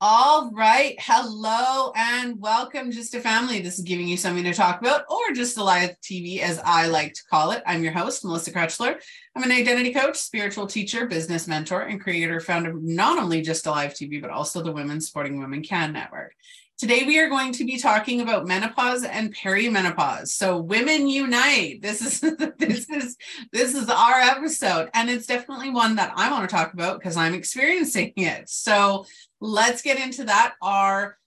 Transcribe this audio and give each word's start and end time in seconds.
All 0.00 0.50
right. 0.50 0.96
Hello 0.98 1.92
and 1.94 2.40
welcome, 2.40 2.90
Just 2.90 3.14
a 3.14 3.20
Family. 3.20 3.60
This 3.60 3.78
is 3.78 3.84
giving 3.84 4.08
you 4.08 4.16
something 4.16 4.42
to 4.44 4.52
talk 4.52 4.80
about, 4.80 5.04
or 5.08 5.32
GYSTTA 5.32 5.64
live 5.64 6.00
TV, 6.02 6.40
as 6.40 6.58
I 6.58 6.88
like 6.88 7.14
to 7.14 7.22
call 7.30 7.52
it. 7.52 7.62
I'm 7.64 7.84
your 7.84 7.92
host, 7.92 8.24
Melissa 8.24 8.52
Krechler. 8.52 9.00
I'm 9.36 9.44
an 9.44 9.52
identity 9.52 9.94
coach, 9.94 10.16
spiritual 10.16 10.66
teacher, 10.66 11.06
business 11.06 11.46
mentor, 11.46 11.82
and 11.82 12.00
creator, 12.00 12.40
founder 12.40 12.70
of 12.70 12.82
not 12.82 13.18
only 13.18 13.42
GYSTTA 13.42 13.70
Live 13.70 13.94
TV, 13.94 14.20
but 14.20 14.30
also 14.30 14.62
the 14.62 14.72
Women 14.72 15.00
Sporting 15.00 15.38
Women 15.38 15.62
Can 15.62 15.92
Network. 15.92 16.34
Today, 16.76 17.04
we 17.04 17.20
are 17.20 17.28
going 17.28 17.52
to 17.52 17.64
be 17.64 17.78
talking 17.78 18.20
about 18.20 18.48
menopause 18.48 19.04
and 19.04 19.32
perimenopause. 19.32 20.28
So, 20.28 20.58
women 20.58 21.06
unite. 21.06 21.80
This 21.82 22.02
is 22.02 22.20
this 22.58 22.90
is 22.90 23.16
this 23.52 23.76
is 23.76 23.88
our 23.88 24.18
episode, 24.18 24.90
and 24.92 25.08
it's 25.08 25.26
definitely 25.26 25.70
one 25.70 25.94
that 25.96 26.12
I 26.16 26.32
want 26.32 26.50
to 26.50 26.54
talk 26.54 26.72
about 26.72 26.98
because 26.98 27.16
I'm 27.16 27.32
experiencing 27.32 28.12
it. 28.16 28.48
So, 28.48 29.06
let's 29.44 29.82
get 29.82 30.00
into 30.00 30.24
that. 30.24 30.54
Our 30.62 31.18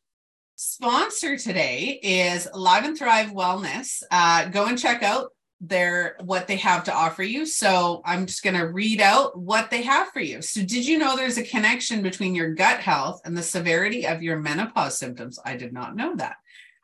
sponsor 0.56 1.38
today 1.38 2.00
is 2.02 2.48
Live 2.52 2.84
and 2.84 2.98
Thrive 2.98 3.30
Wellness. 3.30 4.02
Uh, 4.10 4.46
go 4.46 4.66
and 4.66 4.78
check 4.78 5.04
out 5.04 5.30
their 5.62 6.18
what 6.22 6.48
they 6.48 6.56
have 6.56 6.84
to 6.86 6.94
offer 6.94 7.22
you. 7.22 7.46
So 7.46 8.02
I'm 8.06 8.26
just 8.26 8.44
going 8.44 8.56
to 8.56 8.68
read 8.68 9.02
out 9.02 9.38
what 9.38 9.70
they 9.70 9.84
have 9.84 10.10
for 10.10 10.20
you. 10.20 10.42
So 10.42 10.62
did 10.62 10.88
you 10.88 10.98
know 10.98 11.16
there's 11.16 11.38
a 11.38 11.44
connection 11.44 12.02
between 12.02 12.34
your 12.34 12.56
gut 12.56 12.80
health 12.80 13.22
and 13.24 13.38
the 13.38 13.44
severity 13.44 14.08
of 14.08 14.24
your 14.24 14.40
menopause 14.40 14.98
symptoms? 14.98 15.40
I 15.46 15.56
did 15.56 15.72
not 15.72 15.96
know 15.96 16.16
that. 16.16 16.38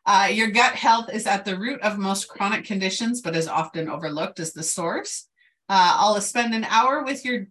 Uh, 0.06 0.30
your 0.32 0.52
gut 0.52 0.76
health 0.76 1.10
is 1.12 1.26
at 1.26 1.46
the 1.46 1.58
root 1.58 1.82
of 1.82 1.98
most 1.98 2.28
chronic 2.28 2.64
conditions, 2.64 3.22
but 3.22 3.36
is 3.36 3.48
often 3.48 3.90
overlooked 3.90 4.40
as 4.40 4.54
the 4.54 4.62
source. 4.62 5.28
Uh, 5.68 5.96
I'll 5.98 6.22
spend 6.22 6.54
an 6.54 6.66
hour 6.66 7.04
with 7.04 7.26
your 7.26 7.48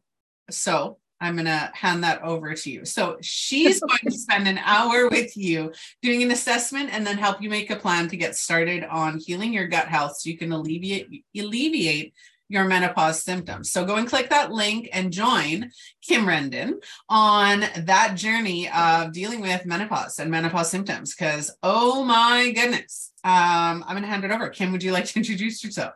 so 0.50 0.98
I'm 1.22 1.36
going 1.36 1.46
to 1.46 1.70
hand 1.72 2.02
that 2.02 2.22
over 2.22 2.52
to 2.52 2.70
you. 2.70 2.84
So 2.84 3.16
she's 3.22 3.80
going 3.80 4.00
to 4.04 4.10
spend 4.18 4.48
an 4.48 4.58
hour 4.58 5.08
with 5.08 5.36
you 5.36 5.72
doing 6.02 6.22
an 6.24 6.32
assessment 6.32 6.90
and 6.92 7.06
then 7.06 7.16
help 7.16 7.40
you 7.40 7.48
make 7.48 7.70
a 7.70 7.76
plan 7.76 8.08
to 8.08 8.16
get 8.16 8.34
started 8.34 8.82
on 8.84 9.18
healing 9.18 9.52
your 9.52 9.68
gut 9.68 9.86
health 9.86 10.16
so 10.16 10.28
you 10.28 10.36
can 10.36 10.50
alleviate 10.50 11.24
alleviate 11.38 12.12
your 12.48 12.64
menopause 12.64 13.22
symptoms. 13.22 13.70
So 13.70 13.86
go 13.86 13.96
and 13.96 14.06
click 14.06 14.28
that 14.30 14.52
link 14.52 14.90
and 14.92 15.12
join 15.12 15.70
Kim 16.02 16.26
Rendon 16.26 16.74
on 17.08 17.64
that 17.76 18.14
journey 18.16 18.68
of 18.68 19.12
dealing 19.12 19.40
with 19.40 19.64
menopause 19.64 20.18
and 20.18 20.30
menopause 20.30 20.70
symptoms. 20.70 21.14
Because 21.14 21.50
oh 21.62 22.02
my 22.04 22.50
goodness, 22.50 23.12
um, 23.24 23.84
I'm 23.86 23.92
going 23.92 24.02
to 24.02 24.08
hand 24.08 24.24
it 24.24 24.32
over. 24.32 24.48
Kim, 24.50 24.72
would 24.72 24.82
you 24.82 24.92
like 24.92 25.06
to 25.06 25.18
introduce 25.18 25.62
yourself? 25.64 25.94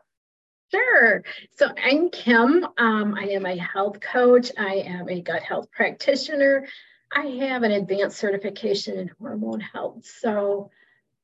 Sure. 0.73 1.23
So 1.57 1.69
I'm 1.83 2.11
Kim. 2.11 2.67
Um, 2.77 3.15
I 3.15 3.29
am 3.31 3.47
a 3.47 3.57
health 3.57 4.01
coach. 4.01 4.51
I 4.59 4.77
am 4.77 5.09
a 5.09 5.21
gut 5.21 5.43
health 5.43 5.71
practitioner. 5.71 6.67
I 7.15 7.27
have 7.47 7.63
an 7.63 7.71
advanced 7.71 8.19
certification 8.19 8.99
in 8.99 9.11
hormone 9.21 9.61
health. 9.61 10.07
So 10.07 10.71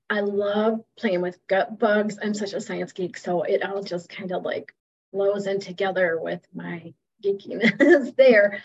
I 0.08 0.20
love 0.20 0.80
playing 0.96 1.22
with 1.22 1.44
gut 1.48 1.78
bugs. 1.78 2.18
I'm 2.22 2.34
such 2.34 2.52
a 2.52 2.60
science 2.60 2.92
geek. 2.92 3.16
So 3.16 3.42
it 3.42 3.64
all 3.64 3.82
just 3.82 4.08
kind 4.08 4.30
of 4.30 4.44
like 4.44 4.74
flows 5.10 5.46
in 5.46 5.58
together 5.58 6.20
with 6.20 6.46
my 6.54 6.94
geekiness 7.24 8.14
there. 8.16 8.62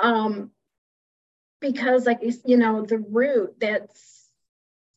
Um, 0.00 0.52
because, 1.60 2.06
like, 2.06 2.20
you 2.44 2.56
know, 2.56 2.84
the 2.84 2.98
root 2.98 3.58
that's 3.58 4.30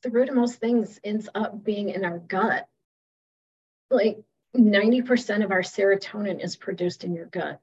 the 0.03 0.11
root 0.11 0.29
of 0.29 0.35
most 0.35 0.59
things 0.59 0.99
ends 1.03 1.29
up 1.33 1.63
being 1.63 1.89
in 1.89 2.05
our 2.05 2.19
gut. 2.19 2.67
Like, 3.89 4.19
90% 4.56 5.44
of 5.44 5.52
our 5.52 5.61
serotonin 5.61 6.44
is 6.44 6.56
produced 6.56 7.03
in 7.03 7.14
your 7.14 7.25
gut. 7.25 7.59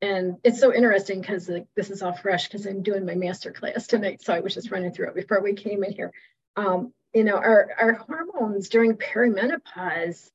And 0.00 0.36
it's 0.44 0.60
so 0.60 0.74
interesting 0.74 1.20
because 1.20 1.48
like, 1.48 1.66
this 1.76 1.90
is 1.90 2.02
all 2.02 2.12
fresh 2.12 2.48
because 2.48 2.66
I'm 2.66 2.82
doing 2.82 3.06
my 3.06 3.14
master 3.14 3.52
class 3.52 3.86
tonight. 3.86 4.22
So 4.22 4.34
I 4.34 4.40
was 4.40 4.54
just 4.54 4.70
running 4.70 4.92
through 4.92 5.08
it 5.08 5.14
before 5.14 5.40
we 5.40 5.54
came 5.54 5.82
in 5.84 5.92
here. 5.92 6.12
Um, 6.56 6.92
you 7.14 7.24
know, 7.24 7.36
our, 7.36 7.70
our 7.78 7.92
hormones 7.92 8.68
during 8.68 8.94
perimenopause 8.96 10.30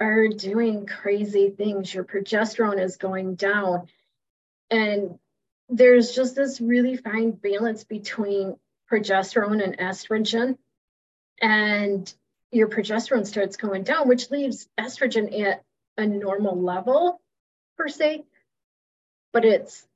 are 0.00 0.28
doing 0.28 0.86
crazy 0.86 1.50
things. 1.50 1.92
Your 1.92 2.04
progesterone 2.04 2.82
is 2.82 2.96
going 2.96 3.34
down. 3.34 3.88
And 4.70 5.18
there's 5.68 6.14
just 6.14 6.36
this 6.36 6.60
really 6.60 6.96
fine 6.96 7.32
balance 7.32 7.84
between 7.84 8.56
progesterone 8.90 9.62
and 9.62 9.76
estrogen. 9.76 10.56
And 11.42 12.12
your 12.52 12.68
progesterone 12.68 13.26
starts 13.26 13.56
going 13.56 13.84
down, 13.84 14.08
which 14.08 14.30
leaves 14.30 14.68
estrogen 14.78 15.40
at 15.42 15.62
a 15.96 16.06
normal 16.06 16.60
level 16.60 17.20
per 17.76 17.88
se, 17.88 18.24
but 19.32 19.44
it's 19.44 19.86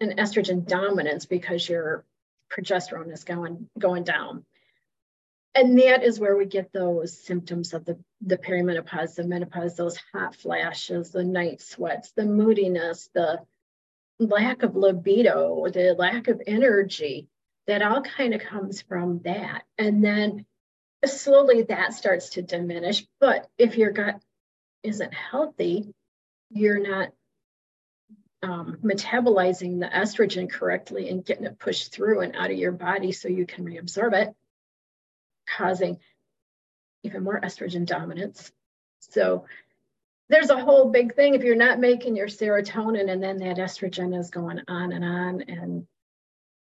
an 0.00 0.16
estrogen 0.16 0.66
dominance 0.66 1.26
because 1.26 1.68
your 1.68 2.04
progesterone 2.50 3.12
is 3.12 3.24
going 3.24 3.68
going 3.78 4.04
down. 4.04 4.44
And 5.54 5.78
that 5.78 6.04
is 6.04 6.20
where 6.20 6.36
we 6.36 6.46
get 6.46 6.72
those 6.72 7.18
symptoms 7.18 7.74
of 7.74 7.84
the, 7.84 7.98
the 8.20 8.38
perimenopause, 8.38 9.16
the 9.16 9.24
menopause, 9.24 9.76
those 9.76 9.98
hot 10.12 10.36
flashes, 10.36 11.10
the 11.10 11.24
night 11.24 11.60
sweats, 11.60 12.12
the 12.12 12.24
moodiness, 12.24 13.10
the 13.14 13.40
lack 14.20 14.62
of 14.62 14.76
libido, 14.76 15.66
the 15.68 15.94
lack 15.98 16.28
of 16.28 16.40
energy. 16.46 17.28
That 17.66 17.82
all 17.82 18.00
kind 18.02 18.34
of 18.34 18.40
comes 18.40 18.82
from 18.82 19.20
that. 19.24 19.62
And 19.76 20.04
then 20.04 20.46
slowly 21.06 21.62
that 21.62 21.94
starts 21.94 22.30
to 22.30 22.42
diminish. 22.42 23.06
But 23.18 23.48
if 23.58 23.76
your 23.76 23.90
gut 23.90 24.20
isn't 24.82 25.14
healthy, 25.14 25.92
you're 26.50 26.80
not 26.80 27.12
um, 28.42 28.78
metabolizing 28.82 29.80
the 29.80 29.86
estrogen 29.86 30.50
correctly 30.50 31.08
and 31.08 31.24
getting 31.24 31.44
it 31.44 31.58
pushed 31.58 31.92
through 31.92 32.20
and 32.20 32.36
out 32.36 32.50
of 32.50 32.56
your 32.56 32.72
body 32.72 33.12
so 33.12 33.28
you 33.28 33.46
can 33.46 33.64
reabsorb 33.64 34.14
it, 34.14 34.34
causing 35.56 35.98
even 37.02 37.22
more 37.22 37.40
estrogen 37.40 37.86
dominance. 37.86 38.52
So 39.00 39.46
there's 40.28 40.50
a 40.50 40.60
whole 40.60 40.90
big 40.90 41.14
thing 41.14 41.34
if 41.34 41.42
you're 41.42 41.56
not 41.56 41.80
making 41.80 42.16
your 42.16 42.28
serotonin 42.28 43.10
and 43.10 43.22
then 43.22 43.38
that 43.38 43.56
estrogen 43.56 44.18
is 44.18 44.30
going 44.30 44.60
on 44.68 44.92
and 44.92 45.04
on 45.04 45.42
and 45.42 45.86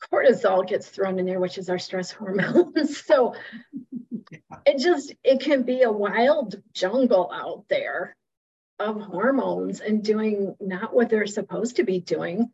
cortisol 0.02 0.68
gets 0.68 0.88
thrown 0.88 1.20
in 1.20 1.26
there 1.26 1.40
which 1.40 1.58
is 1.58 1.70
our 1.70 1.80
stress 1.80 2.12
hormone 2.12 2.88
so 2.88 3.36
it 4.66 4.80
just 4.80 5.14
it 5.24 5.42
can 5.42 5.64
be 5.64 5.84
a 5.84 5.92
wild 5.92 6.62
jungle 6.74 7.32
out 7.34 7.66
there 7.70 8.16
of 8.80 9.00
hormones 9.00 9.80
and 9.80 10.04
doing 10.04 10.56
not 10.60 10.94
what 10.94 11.10
they're 11.10 11.28
supposed 11.28 11.76
to 11.76 11.84
be 11.84 12.00
doing 12.00 12.50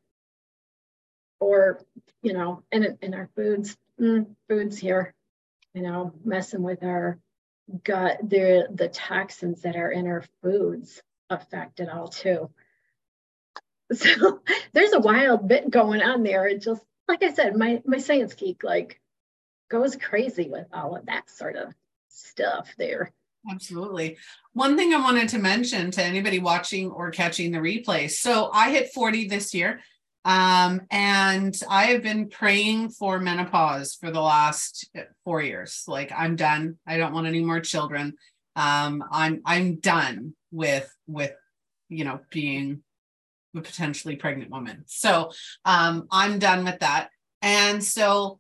or 1.40 1.80
you 2.22 2.34
know 2.34 2.64
in, 2.72 2.98
in 3.02 3.14
our 3.14 3.30
foods 3.36 3.78
mm, 4.00 4.26
foods 4.50 4.78
here 4.78 5.14
you 5.74 5.82
know 5.82 6.12
messing 6.26 6.64
with 6.64 6.84
our 6.84 7.18
gut 7.84 8.18
the 8.28 8.68
the 8.74 8.90
toxins 8.90 9.62
that 9.62 9.76
are 9.76 9.92
in 9.92 10.08
our 10.08 10.24
foods 10.42 11.02
affect 11.30 11.80
it 11.80 11.90
all 11.90 12.08
too. 12.08 12.50
So 13.94 14.42
there's 14.74 14.92
a 14.92 15.00
wild 15.00 15.48
bit 15.48 15.70
going 15.70 16.02
on 16.02 16.24
there. 16.24 16.46
It 16.46 16.62
just 16.62 16.84
like 17.08 17.24
i 17.24 17.32
said 17.32 17.56
my 17.56 17.82
my 17.86 17.98
science 17.98 18.34
geek 18.34 18.64
like 18.64 19.00
goes 19.70 19.96
crazy 19.96 20.50
with 20.50 20.68
all 20.74 20.96
of 20.96 21.06
that 21.08 21.30
sort 21.30 21.56
of 21.56 21.74
stuff 22.10 22.74
there. 22.78 23.12
Absolutely. 23.50 24.18
One 24.54 24.76
thing 24.76 24.94
I 24.94 25.00
wanted 25.00 25.30
to 25.30 25.40
mention 25.40 25.92
to 25.92 26.04
anybody 26.04 26.40
watching 26.40 26.92
or 26.92 27.12
catching 27.12 27.52
the 27.52 27.60
replay. 27.60 28.10
So 28.10 28.50
I 28.52 28.72
hit 28.72 28.92
40 28.94 29.28
this 29.28 29.54
year. 29.54 29.80
Um, 30.26 30.82
and 30.92 31.58
I 31.70 31.86
have 31.86 32.04
been 32.04 32.30
praying 32.30 32.90
for 32.90 33.18
menopause 33.18 33.96
for 33.96 34.12
the 34.12 34.22
last 34.22 34.90
four 35.24 35.42
years. 35.42 35.86
Like 35.88 36.12
I'm 36.12 36.36
done. 36.36 36.78
I 36.86 36.98
don't 36.98 37.14
want 37.14 37.28
any 37.28 37.44
more 37.46 37.62
children. 37.62 38.16
Um, 38.58 39.06
I'm 39.10 39.42
I'm 39.46 39.76
done 39.76 40.34
with 40.52 40.92
with 41.06 41.32
you 41.88 42.04
know 42.04 42.20
being 42.30 42.84
a 43.58 43.62
potentially 43.62 44.16
pregnant 44.16 44.52
woman. 44.52 44.84
So 44.86 45.32
um, 45.66 46.08
I'm 46.12 46.40
done 46.40 46.64
with 46.66 46.80
that. 46.80 47.10
And 47.42 47.84
so 47.84 48.40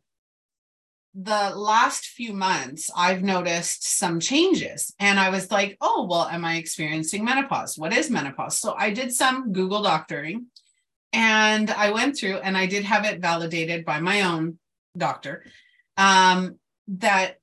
the 1.19 1.51
last 1.55 2.05
few 2.05 2.33
months, 2.33 2.91
I've 2.95 3.23
noticed 3.23 3.97
some 3.97 4.19
changes. 4.19 4.93
And 4.99 5.19
I 5.19 5.29
was 5.29 5.51
like, 5.51 5.75
oh, 5.81 6.05
well, 6.07 6.27
am 6.27 6.45
I 6.45 6.57
experiencing 6.57 7.25
menopause? 7.25 7.77
What 7.77 7.93
is 7.93 8.11
menopause? 8.11 8.59
So 8.59 8.75
I 8.77 8.91
did 8.91 9.11
some 9.11 9.51
Google 9.51 9.81
doctoring 9.81 10.47
and 11.13 11.71
I 11.71 11.91
went 11.91 12.17
through 12.17 12.37
and 12.37 12.55
I 12.55 12.67
did 12.67 12.83
have 12.85 13.05
it 13.05 13.19
validated 13.19 13.83
by 13.83 13.99
my 13.99 14.21
own 14.21 14.59
doctor 14.95 15.43
um, 15.97 16.59
that 16.87 17.37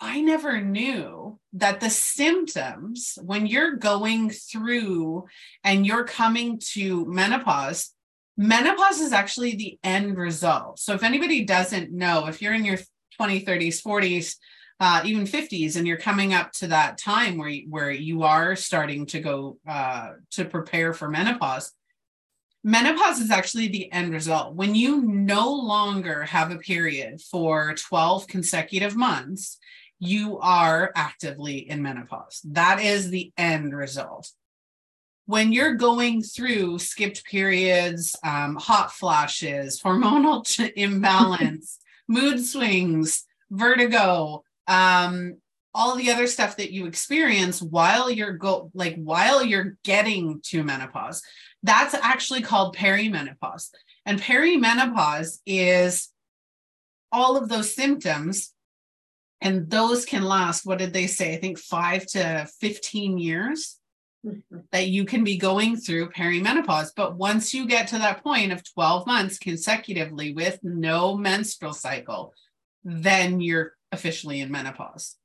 I 0.00 0.22
never 0.22 0.60
knew 0.62 1.19
that 1.52 1.80
the 1.80 1.90
symptoms, 1.90 3.18
when 3.22 3.46
you're 3.46 3.76
going 3.76 4.30
through 4.30 5.26
and 5.64 5.86
you're 5.86 6.04
coming 6.04 6.60
to 6.72 7.04
menopause, 7.06 7.92
menopause 8.36 9.00
is 9.00 9.12
actually 9.12 9.56
the 9.56 9.78
end 9.82 10.16
result. 10.16 10.78
So 10.78 10.94
if 10.94 11.02
anybody 11.02 11.44
doesn't 11.44 11.92
know, 11.92 12.26
if 12.26 12.40
you're 12.40 12.54
in 12.54 12.64
your 12.64 12.78
20s, 13.20 13.44
30s, 13.44 13.82
40s, 13.82 14.36
uh, 14.78 15.02
even 15.04 15.24
50s, 15.24 15.76
and 15.76 15.86
you're 15.86 15.98
coming 15.98 16.32
up 16.32 16.52
to 16.52 16.68
that 16.68 16.96
time 16.96 17.36
where 17.36 17.48
you, 17.48 17.66
where 17.68 17.90
you 17.90 18.22
are 18.22 18.56
starting 18.56 19.04
to 19.06 19.20
go 19.20 19.58
uh, 19.68 20.12
to 20.30 20.44
prepare 20.44 20.94
for 20.94 21.10
menopause, 21.10 21.72
menopause 22.64 23.20
is 23.20 23.30
actually 23.30 23.68
the 23.68 23.92
end 23.92 24.12
result. 24.12 24.54
When 24.54 24.74
you 24.74 25.02
no 25.02 25.52
longer 25.52 26.22
have 26.24 26.50
a 26.50 26.58
period 26.58 27.20
for 27.20 27.74
12 27.74 28.26
consecutive 28.26 28.96
months, 28.96 29.58
you 30.00 30.38
are 30.38 30.90
actively 30.96 31.58
in 31.58 31.82
menopause. 31.82 32.40
That 32.44 32.80
is 32.80 33.10
the 33.10 33.32
end 33.36 33.76
result. 33.76 34.30
When 35.26 35.52
you're 35.52 35.74
going 35.74 36.22
through 36.22 36.78
skipped 36.80 37.24
periods, 37.24 38.16
um, 38.24 38.56
hot 38.56 38.92
flashes, 38.92 39.80
hormonal 39.84 40.72
imbalance, 40.74 41.78
mood 42.08 42.44
swings, 42.44 43.24
vertigo, 43.50 44.42
um, 44.66 45.36
all 45.74 45.94
the 45.96 46.10
other 46.10 46.26
stuff 46.26 46.56
that 46.56 46.72
you 46.72 46.86
experience 46.86 47.62
while 47.62 48.10
you're 48.10 48.32
go 48.32 48.70
like 48.74 48.96
while 48.96 49.44
you're 49.44 49.76
getting 49.84 50.40
to 50.42 50.64
menopause 50.64 51.22
that's 51.62 51.94
actually 51.94 52.42
called 52.42 52.76
perimenopause 52.76 53.68
and 54.04 54.20
perimenopause 54.20 55.38
is 55.46 56.08
all 57.12 57.36
of 57.36 57.48
those 57.48 57.72
symptoms 57.72 58.52
and 59.40 59.70
those 59.70 60.04
can 60.04 60.22
last 60.22 60.66
what 60.66 60.78
did 60.78 60.92
they 60.92 61.06
say 61.06 61.34
i 61.34 61.38
think 61.38 61.58
5 61.58 62.06
to 62.06 62.48
15 62.60 63.18
years 63.18 63.78
mm-hmm. 64.24 64.58
that 64.72 64.88
you 64.88 65.04
can 65.04 65.24
be 65.24 65.36
going 65.36 65.76
through 65.76 66.10
perimenopause 66.10 66.90
but 66.94 67.16
once 67.16 67.54
you 67.54 67.66
get 67.66 67.88
to 67.88 67.98
that 67.98 68.22
point 68.22 68.52
of 68.52 68.62
12 68.74 69.06
months 69.06 69.38
consecutively 69.38 70.32
with 70.32 70.58
no 70.62 71.16
menstrual 71.16 71.72
cycle 71.72 72.32
then 72.84 73.40
you're 73.40 73.74
officially 73.92 74.40
in 74.40 74.50
menopause 74.50 75.16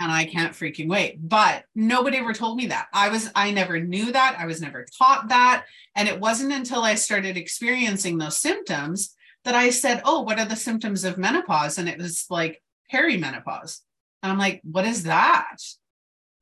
and 0.00 0.10
I 0.10 0.24
can't 0.24 0.54
freaking 0.54 0.88
wait. 0.88 1.16
But 1.20 1.64
nobody 1.74 2.16
ever 2.16 2.32
told 2.32 2.56
me 2.56 2.66
that. 2.68 2.88
I 2.92 3.10
was, 3.10 3.30
I 3.34 3.50
never 3.50 3.78
knew 3.78 4.10
that. 4.10 4.36
I 4.38 4.46
was 4.46 4.60
never 4.60 4.86
taught 4.98 5.28
that. 5.28 5.66
And 5.94 6.08
it 6.08 6.18
wasn't 6.18 6.54
until 6.54 6.82
I 6.82 6.94
started 6.94 7.36
experiencing 7.36 8.16
those 8.16 8.38
symptoms 8.38 9.14
that 9.44 9.54
I 9.54 9.70
said, 9.70 10.00
Oh, 10.06 10.22
what 10.22 10.38
are 10.38 10.46
the 10.46 10.56
symptoms 10.56 11.04
of 11.04 11.18
menopause? 11.18 11.76
And 11.76 11.88
it 11.88 11.98
was 11.98 12.24
like 12.30 12.62
perimenopause. 12.92 13.80
And 14.22 14.32
I'm 14.32 14.38
like, 14.38 14.60
What 14.64 14.84
is 14.84 15.04
that? 15.04 15.56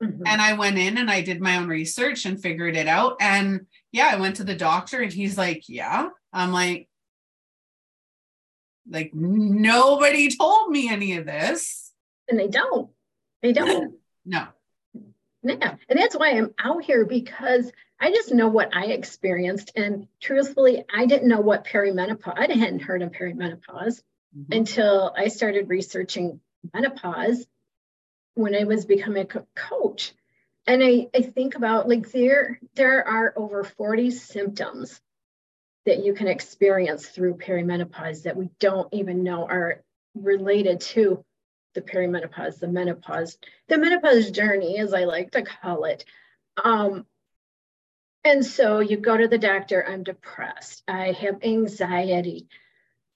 Mm-hmm. 0.02 0.22
And 0.26 0.40
I 0.40 0.52
went 0.52 0.78
in 0.78 0.98
and 0.98 1.10
I 1.10 1.22
did 1.22 1.40
my 1.40 1.56
own 1.56 1.68
research 1.68 2.24
and 2.24 2.40
figured 2.40 2.76
it 2.76 2.86
out. 2.86 3.16
And 3.20 3.66
yeah, 3.92 4.10
I 4.12 4.16
went 4.16 4.36
to 4.36 4.44
the 4.44 4.54
doctor 4.54 5.00
and 5.00 5.12
he's 5.12 5.36
like, 5.36 5.68
Yeah. 5.68 6.08
I'm 6.32 6.52
like, 6.52 6.88
like 8.88 9.12
nobody 9.14 10.34
told 10.34 10.70
me 10.70 10.88
any 10.90 11.16
of 11.16 11.26
this. 11.26 11.92
And 12.28 12.38
they 12.38 12.48
don't. 12.48 12.90
They 13.42 13.52
don't. 13.52 13.94
No. 14.24 14.46
Yeah. 15.42 15.76
And 15.88 15.98
that's 15.98 16.16
why 16.16 16.32
I'm 16.32 16.52
out 16.62 16.84
here 16.84 17.06
because 17.06 17.70
I 18.00 18.10
just 18.10 18.32
know 18.32 18.48
what 18.48 18.74
I 18.76 18.86
experienced. 18.86 19.72
And 19.74 20.06
truthfully, 20.20 20.84
I 20.94 21.06
didn't 21.06 21.28
know 21.28 21.40
what 21.40 21.64
perimenopause, 21.64 22.36
I 22.36 22.52
hadn't 22.52 22.82
heard 22.82 23.02
of 23.02 23.12
perimenopause 23.12 24.02
mm-hmm. 24.38 24.52
until 24.52 25.12
I 25.16 25.28
started 25.28 25.68
researching 25.68 26.40
menopause 26.72 27.46
when 28.34 28.54
I 28.54 28.64
was 28.64 28.86
becoming 28.86 29.26
a 29.34 29.44
coach. 29.56 30.12
And 30.66 30.82
I, 30.82 31.08
I 31.14 31.22
think 31.22 31.54
about 31.54 31.88
like 31.88 32.10
there, 32.12 32.60
there 32.74 33.06
are 33.06 33.32
over 33.36 33.64
40 33.64 34.10
symptoms 34.10 35.00
that 35.86 36.04
you 36.04 36.12
can 36.12 36.28
experience 36.28 37.06
through 37.06 37.38
perimenopause 37.38 38.24
that 38.24 38.36
we 38.36 38.50
don't 38.60 38.92
even 38.92 39.22
know 39.22 39.46
are 39.46 39.82
related 40.14 40.80
to 40.80 41.24
the 41.74 41.80
perimenopause, 41.80 42.58
the 42.58 42.68
menopause, 42.68 43.38
the 43.68 43.78
menopause 43.78 44.30
journey, 44.30 44.78
as 44.78 44.92
I 44.92 45.04
like 45.04 45.30
to 45.32 45.42
call 45.42 45.84
it. 45.84 46.04
Um, 46.62 47.06
and 48.24 48.44
so 48.44 48.80
you 48.80 48.96
go 48.96 49.16
to 49.16 49.28
the 49.28 49.38
doctor, 49.38 49.84
I'm 49.86 50.02
depressed, 50.02 50.82
I 50.86 51.12
have 51.12 51.42
anxiety, 51.42 52.48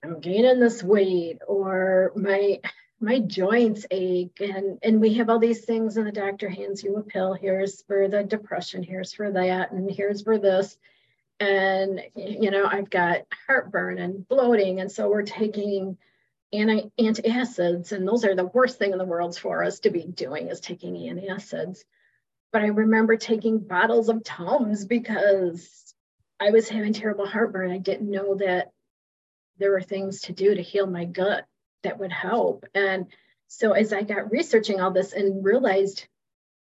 I'm 0.03 0.21
gaining 0.21 0.59
this 0.59 0.83
weight, 0.83 1.39
or 1.47 2.13
my 2.17 2.61
my 3.01 3.21
joints 3.21 3.87
ache, 3.91 4.41
and 4.41 4.79
and 4.83 5.01
we 5.01 5.15
have 5.15 5.31
all 5.31 5.39
these 5.39 5.65
things, 5.65 5.97
and 5.97 6.07
the 6.07 6.13
doctor 6.13 6.49
hands 6.49 6.83
you 6.83 6.97
a 6.97 7.03
pill. 7.03 7.35
Here's 7.35 7.83
for 7.83 8.09
the 8.09 8.25
depression, 8.25 8.83
here's 8.83 9.13
for 9.13 9.31
that, 9.31 9.73
and 9.73 9.91
here's 9.91 10.23
for 10.23 10.39
this. 10.39 10.77
And 11.39 12.01
you 12.17 12.51
know, 12.51 12.67
I've 12.67 12.91
got 12.91 13.23
heartburn 13.47 13.99
and 13.99 14.27
bloating, 14.27 14.81
and 14.81 14.91
so 14.91 15.09
we're 15.09 15.23
taking 15.23 15.99
anti 16.53 16.91
antacids, 16.99 17.93
and 17.93 18.07
those 18.07 18.25
are 18.25 18.35
the 18.35 18.47
worst 18.47 18.79
thing 18.79 18.93
in 18.93 18.99
the 18.99 19.05
world 19.05 19.37
for 19.37 19.63
us 19.63 19.81
to 19.81 19.91
be 19.91 20.05
doing 20.05 20.49
is 20.49 20.61
taking 20.61 20.95
antacids. 20.95 21.85
But 22.53 22.63
I 22.63 22.67
remember 22.67 23.17
taking 23.17 23.61
bottles 23.61 24.09
of 24.09 24.25
Tums 24.25 24.85
because 24.85 25.95
I 26.41 26.51
was 26.51 26.69
having 26.69 26.93
terrible 26.93 27.27
heartburn. 27.27 27.71
I 27.71 27.79
didn't 27.79 28.11
know 28.11 28.35
that 28.37 28.73
there 29.63 29.71
were 29.71 29.83
things 29.83 30.23
to 30.23 30.33
do 30.33 30.55
to 30.55 30.63
heal 30.63 30.87
my 30.87 31.05
gut 31.05 31.47
that 31.83 31.99
would 31.99 32.13
help. 32.13 32.65
And 32.75 33.07
so 33.49 33.73
as 33.73 33.93
I 33.93 34.03
got 34.03 34.31
researching 34.31 34.81
all 34.81 34.91
this 34.91 35.13
and 35.13 35.45
realized, 35.45 36.07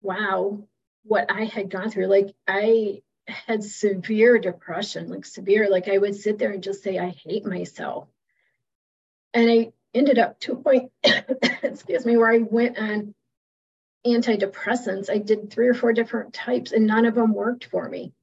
wow, 0.02 0.68
what 1.04 1.32
I 1.32 1.46
had 1.46 1.70
gone 1.70 1.90
through, 1.90 2.08
like 2.08 2.34
I 2.48 3.02
had 3.28 3.64
severe 3.64 4.38
depression, 4.38 5.10
like 5.10 5.26
severe, 5.26 5.70
like 5.70 5.88
I 5.88 5.98
would 5.98 6.16
sit 6.16 6.38
there 6.38 6.52
and 6.52 6.64
just 6.64 6.84
say, 6.84 7.00
I 7.00 7.10
hate 7.10 7.46
myself 7.46 8.08
and 9.34 9.50
I 9.50 9.72
ended 9.94 10.20
up 10.20 10.40
to 10.42 10.54
a 10.54 10.56
point, 10.56 10.92
excuse 11.64 12.06
me, 12.06 12.18
where 12.18 12.32
I 12.32 12.40
went 12.40 12.78
on 12.78 13.16
antidepressants. 14.06 15.10
I 15.10 15.18
did 15.18 15.50
three 15.50 15.68
or 15.68 15.74
four 15.74 15.94
different 15.94 16.34
types, 16.34 16.72
and 16.72 16.86
none 16.86 17.06
of 17.06 17.16
them 17.16 17.34
worked 17.34 17.66
for 17.66 17.88
me. 17.88 18.14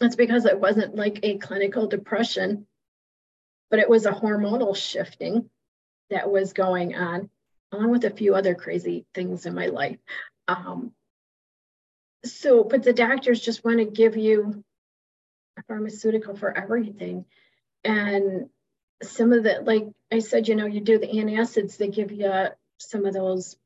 That's 0.00 0.16
because 0.16 0.44
it 0.44 0.60
wasn't 0.60 0.94
like 0.94 1.20
a 1.22 1.38
clinical 1.38 1.88
depression, 1.88 2.66
but 3.70 3.80
it 3.80 3.88
was 3.88 4.06
a 4.06 4.12
hormonal 4.12 4.76
shifting 4.76 5.48
that 6.10 6.30
was 6.30 6.52
going 6.52 6.94
on, 6.94 7.30
along 7.72 7.90
with 7.90 8.04
a 8.04 8.10
few 8.10 8.34
other 8.34 8.54
crazy 8.54 9.06
things 9.14 9.46
in 9.46 9.54
my 9.54 9.66
life. 9.66 9.98
Um, 10.46 10.92
so, 12.24 12.64
but 12.64 12.82
the 12.82 12.92
doctors 12.92 13.40
just 13.40 13.64
want 13.64 13.78
to 13.78 13.84
give 13.84 14.16
you 14.16 14.64
a 15.58 15.62
pharmaceutical 15.64 16.36
for 16.36 16.56
everything. 16.56 17.24
And 17.84 18.48
some 19.02 19.32
of 19.32 19.44
the, 19.44 19.60
like 19.62 19.86
I 20.10 20.20
said, 20.20 20.48
you 20.48 20.56
know, 20.56 20.66
you 20.66 20.80
do 20.80 20.98
the 20.98 21.06
antacids, 21.06 21.76
they 21.76 21.88
give 21.88 22.10
you 22.10 22.48
some 22.78 23.06
of 23.06 23.14
those, 23.14 23.56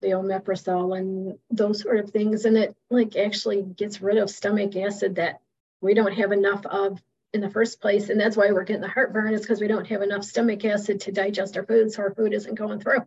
the 0.00 0.08
omeprazole 0.08 0.96
and 0.96 1.38
those 1.50 1.82
sort 1.82 1.98
of 1.98 2.10
things. 2.10 2.44
And 2.44 2.56
it 2.56 2.74
like 2.88 3.16
actually 3.16 3.62
gets 3.62 4.00
rid 4.00 4.16
of 4.16 4.30
stomach 4.30 4.76
acid 4.76 5.16
that 5.16 5.40
we 5.80 5.94
don't 5.94 6.14
have 6.14 6.32
enough 6.32 6.64
of 6.66 7.02
in 7.32 7.40
the 7.40 7.50
first 7.50 7.80
place. 7.80 8.08
And 8.08 8.20
that's 8.20 8.36
why 8.36 8.50
we're 8.50 8.64
getting 8.64 8.82
the 8.82 8.88
heartburn 8.88 9.34
is 9.34 9.42
because 9.42 9.60
we 9.60 9.68
don't 9.68 9.86
have 9.88 10.02
enough 10.02 10.24
stomach 10.24 10.64
acid 10.64 11.00
to 11.02 11.12
digest 11.12 11.56
our 11.56 11.64
food. 11.64 11.92
So 11.92 12.02
our 12.02 12.14
food 12.14 12.32
isn't 12.34 12.54
going 12.54 12.80
through. 12.80 13.06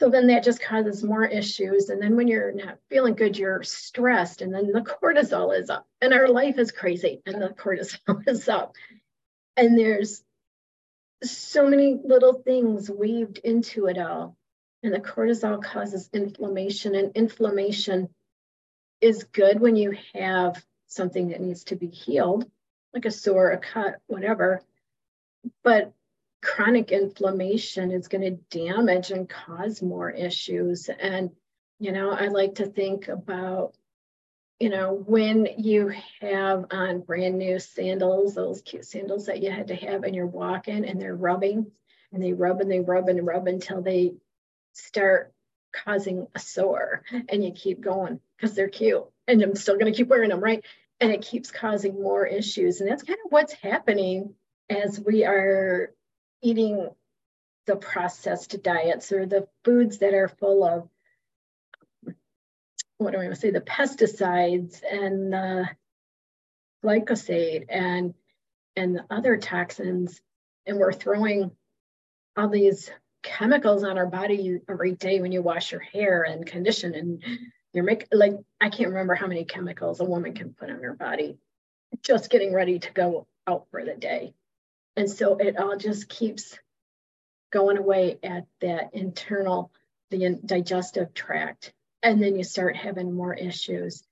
So 0.00 0.08
then 0.08 0.28
that 0.28 0.42
just 0.42 0.62
causes 0.62 1.04
more 1.04 1.24
issues. 1.24 1.90
And 1.90 2.02
then 2.02 2.16
when 2.16 2.26
you're 2.26 2.52
not 2.52 2.78
feeling 2.88 3.14
good, 3.14 3.36
you're 3.38 3.62
stressed. 3.62 4.42
And 4.42 4.52
then 4.52 4.72
the 4.72 4.80
cortisol 5.02 5.56
is 5.56 5.70
up. 5.70 5.86
And 6.00 6.12
our 6.12 6.28
life 6.28 6.58
is 6.58 6.72
crazy. 6.72 7.22
And 7.26 7.40
the 7.40 7.50
cortisol 7.50 8.22
is 8.26 8.48
up 8.48 8.74
and 9.56 9.78
there's 9.78 10.22
so 11.22 11.68
many 11.68 11.98
little 12.02 12.34
things 12.34 12.90
weaved 12.90 13.38
into 13.38 13.86
it 13.86 13.98
all 13.98 14.36
and 14.82 14.92
the 14.92 15.00
cortisol 15.00 15.62
causes 15.62 16.10
inflammation 16.12 16.94
and 16.94 17.12
inflammation 17.14 18.08
is 19.00 19.24
good 19.24 19.60
when 19.60 19.76
you 19.76 19.96
have 20.14 20.62
something 20.94 21.28
that 21.28 21.40
needs 21.40 21.64
to 21.64 21.76
be 21.76 21.88
healed 21.88 22.48
like 22.94 23.04
a 23.04 23.10
sore 23.10 23.50
a 23.50 23.58
cut 23.58 24.00
whatever 24.06 24.62
but 25.64 25.92
chronic 26.42 26.92
inflammation 26.92 27.90
is 27.90 28.08
going 28.08 28.22
to 28.22 28.58
damage 28.58 29.10
and 29.10 29.28
cause 29.28 29.82
more 29.82 30.10
issues 30.10 30.88
and 30.88 31.30
you 31.78 31.92
know 31.92 32.10
i 32.10 32.28
like 32.28 32.56
to 32.56 32.66
think 32.66 33.08
about 33.08 33.74
you 34.62 34.68
know, 34.68 34.92
when 34.94 35.48
you 35.58 35.92
have 36.20 36.66
on 36.70 37.00
brand 37.00 37.36
new 37.36 37.58
sandals, 37.58 38.36
those 38.36 38.62
cute 38.62 38.84
sandals 38.84 39.26
that 39.26 39.42
you 39.42 39.50
had 39.50 39.66
to 39.66 39.74
have, 39.74 40.04
and 40.04 40.14
you're 40.14 40.24
walking 40.24 40.84
and 40.84 41.02
they're 41.02 41.16
rubbing 41.16 41.72
and 42.12 42.22
they 42.22 42.32
rub 42.32 42.60
and 42.60 42.70
they 42.70 42.78
rub 42.78 43.08
and 43.08 43.26
rub 43.26 43.48
until 43.48 43.82
they 43.82 44.12
start 44.72 45.32
causing 45.72 46.28
a 46.36 46.38
sore 46.38 47.02
and 47.28 47.42
you 47.42 47.50
keep 47.50 47.80
going 47.80 48.20
because 48.36 48.54
they're 48.54 48.68
cute 48.68 49.04
and 49.26 49.42
I'm 49.42 49.56
still 49.56 49.78
going 49.78 49.92
to 49.92 49.96
keep 49.96 50.06
wearing 50.06 50.28
them, 50.28 50.38
right? 50.38 50.64
And 51.02 51.10
it 51.12 51.22
keeps 51.22 51.50
causing 51.50 52.00
more 52.00 52.24
issues. 52.24 52.80
And 52.80 52.88
that's 52.88 53.02
kind 53.02 53.18
of 53.24 53.32
what's 53.32 53.52
happening 53.52 54.34
as 54.70 55.00
we 55.00 55.24
are 55.24 55.92
eating 56.42 56.88
the 57.66 57.76
processed 57.76 58.62
diets 58.62 59.12
or 59.12 59.26
the 59.26 59.48
foods 59.64 59.98
that 59.98 60.14
are 60.14 60.28
full 60.28 60.64
of 60.64 60.88
what 62.98 63.12
do 63.12 63.18
I 63.18 63.32
say, 63.34 63.50
the 63.50 63.60
pesticides 63.60 64.80
and 64.88 65.32
the 65.32 65.68
glyphosate 66.84 67.66
and 67.68 68.14
and 68.76 68.96
the 68.96 69.04
other 69.10 69.36
toxins, 69.36 70.20
and 70.66 70.78
we're 70.78 70.92
throwing 70.92 71.50
all 72.36 72.48
these 72.48 72.90
chemicals 73.22 73.84
on 73.84 73.98
our 73.98 74.06
body 74.06 74.60
every 74.68 74.92
day 74.92 75.20
when 75.20 75.32
you 75.32 75.42
wash 75.42 75.72
your 75.72 75.80
hair 75.80 76.22
and 76.22 76.46
condition 76.46 76.94
and 76.94 77.24
you're 77.72 77.84
making 77.84 78.08
like 78.12 78.34
I 78.60 78.70
can't 78.70 78.90
remember 78.90 79.14
how 79.14 79.26
many 79.26 79.44
chemicals 79.44 80.00
a 80.00 80.04
woman 80.04 80.34
can 80.34 80.54
put 80.54 80.70
on 80.70 80.82
her 80.82 80.94
body 80.94 81.38
just 82.02 82.30
getting 82.30 82.52
ready 82.52 82.78
to 82.78 82.92
go 82.92 83.26
out 83.46 83.66
for 83.70 83.84
the 83.84 83.94
day. 83.94 84.34
And 84.96 85.10
so 85.10 85.36
it 85.36 85.58
all 85.58 85.76
just 85.76 86.08
keeps 86.08 86.58
going 87.50 87.76
away 87.76 88.18
at 88.22 88.46
that 88.60 88.90
internal, 88.94 89.70
the 90.10 90.38
digestive 90.44 91.14
tract. 91.14 91.72
And 92.02 92.22
then 92.22 92.36
you 92.36 92.44
start 92.44 92.76
having 92.76 93.12
more 93.12 93.34
issues. 93.34 94.02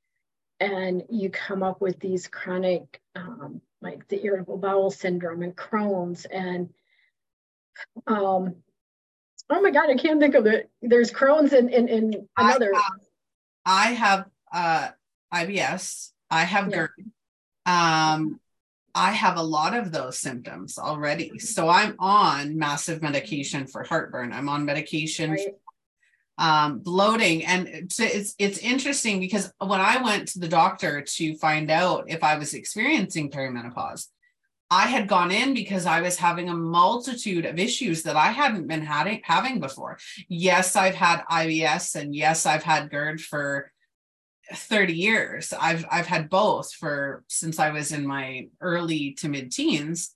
And 0.58 1.04
you 1.08 1.30
come 1.30 1.62
up 1.62 1.80
with 1.80 1.98
these 2.00 2.28
chronic, 2.28 3.00
um, 3.16 3.62
like 3.80 4.06
the 4.08 4.22
irritable 4.22 4.58
bowel 4.58 4.90
syndrome 4.90 5.42
and 5.42 5.56
Crohn's. 5.56 6.26
And 6.26 6.68
um, 8.06 8.56
oh 9.48 9.62
my 9.62 9.70
God, 9.70 9.88
I 9.88 9.94
can't 9.94 10.20
think 10.20 10.34
of 10.34 10.46
it. 10.46 10.68
There's 10.82 11.10
Crohn's 11.10 11.54
and, 11.54 11.72
and, 11.72 11.88
and 11.88 12.28
another. 12.36 12.74
I 12.74 12.90
I 13.64 13.92
have 13.92 14.26
uh, 14.52 14.88
IBS, 15.32 16.10
I 16.30 16.44
have 16.44 16.68
yeah. 16.70 16.76
GERD. 16.76 16.90
Um, 17.66 18.40
I 18.94 19.12
have 19.12 19.36
a 19.36 19.42
lot 19.42 19.76
of 19.76 19.92
those 19.92 20.18
symptoms 20.18 20.78
already. 20.78 21.38
So 21.38 21.68
I'm 21.68 21.94
on 21.98 22.58
massive 22.58 23.02
medication 23.02 23.66
for 23.66 23.84
heartburn. 23.84 24.32
I'm 24.32 24.48
on 24.48 24.64
medication 24.64 25.30
right. 25.30 25.40
for, 25.40 26.44
um, 26.44 26.80
bloating. 26.80 27.44
And 27.44 27.68
it's, 27.68 28.34
it's 28.38 28.58
interesting 28.58 29.20
because 29.20 29.52
when 29.58 29.80
I 29.80 30.02
went 30.02 30.28
to 30.28 30.40
the 30.40 30.48
doctor 30.48 31.02
to 31.02 31.36
find 31.36 31.70
out 31.70 32.06
if 32.08 32.24
I 32.24 32.36
was 32.38 32.54
experiencing 32.54 33.30
perimenopause, 33.30 34.08
I 34.70 34.86
had 34.86 35.08
gone 35.08 35.32
in 35.32 35.52
because 35.52 35.84
I 35.84 36.00
was 36.00 36.16
having 36.16 36.48
a 36.48 36.54
multitude 36.54 37.44
of 37.44 37.58
issues 37.58 38.04
that 38.04 38.14
I 38.14 38.30
hadn't 38.30 38.68
been 38.68 38.82
having 38.82 39.20
having 39.24 39.58
before. 39.58 39.98
Yes, 40.28 40.76
I've 40.76 40.94
had 40.94 41.24
IBS 41.30 41.96
and 41.96 42.14
yes, 42.14 42.46
I've 42.46 42.62
had 42.62 42.90
GERD 42.90 43.20
for 43.20 43.72
30 44.52 44.92
years. 44.92 45.52
I've 45.58 45.84
I've 45.90 46.06
had 46.06 46.30
both 46.30 46.72
for 46.72 47.24
since 47.26 47.58
I 47.58 47.70
was 47.70 47.90
in 47.90 48.06
my 48.06 48.48
early 48.60 49.12
to 49.14 49.28
mid 49.28 49.50
teens. 49.50 50.14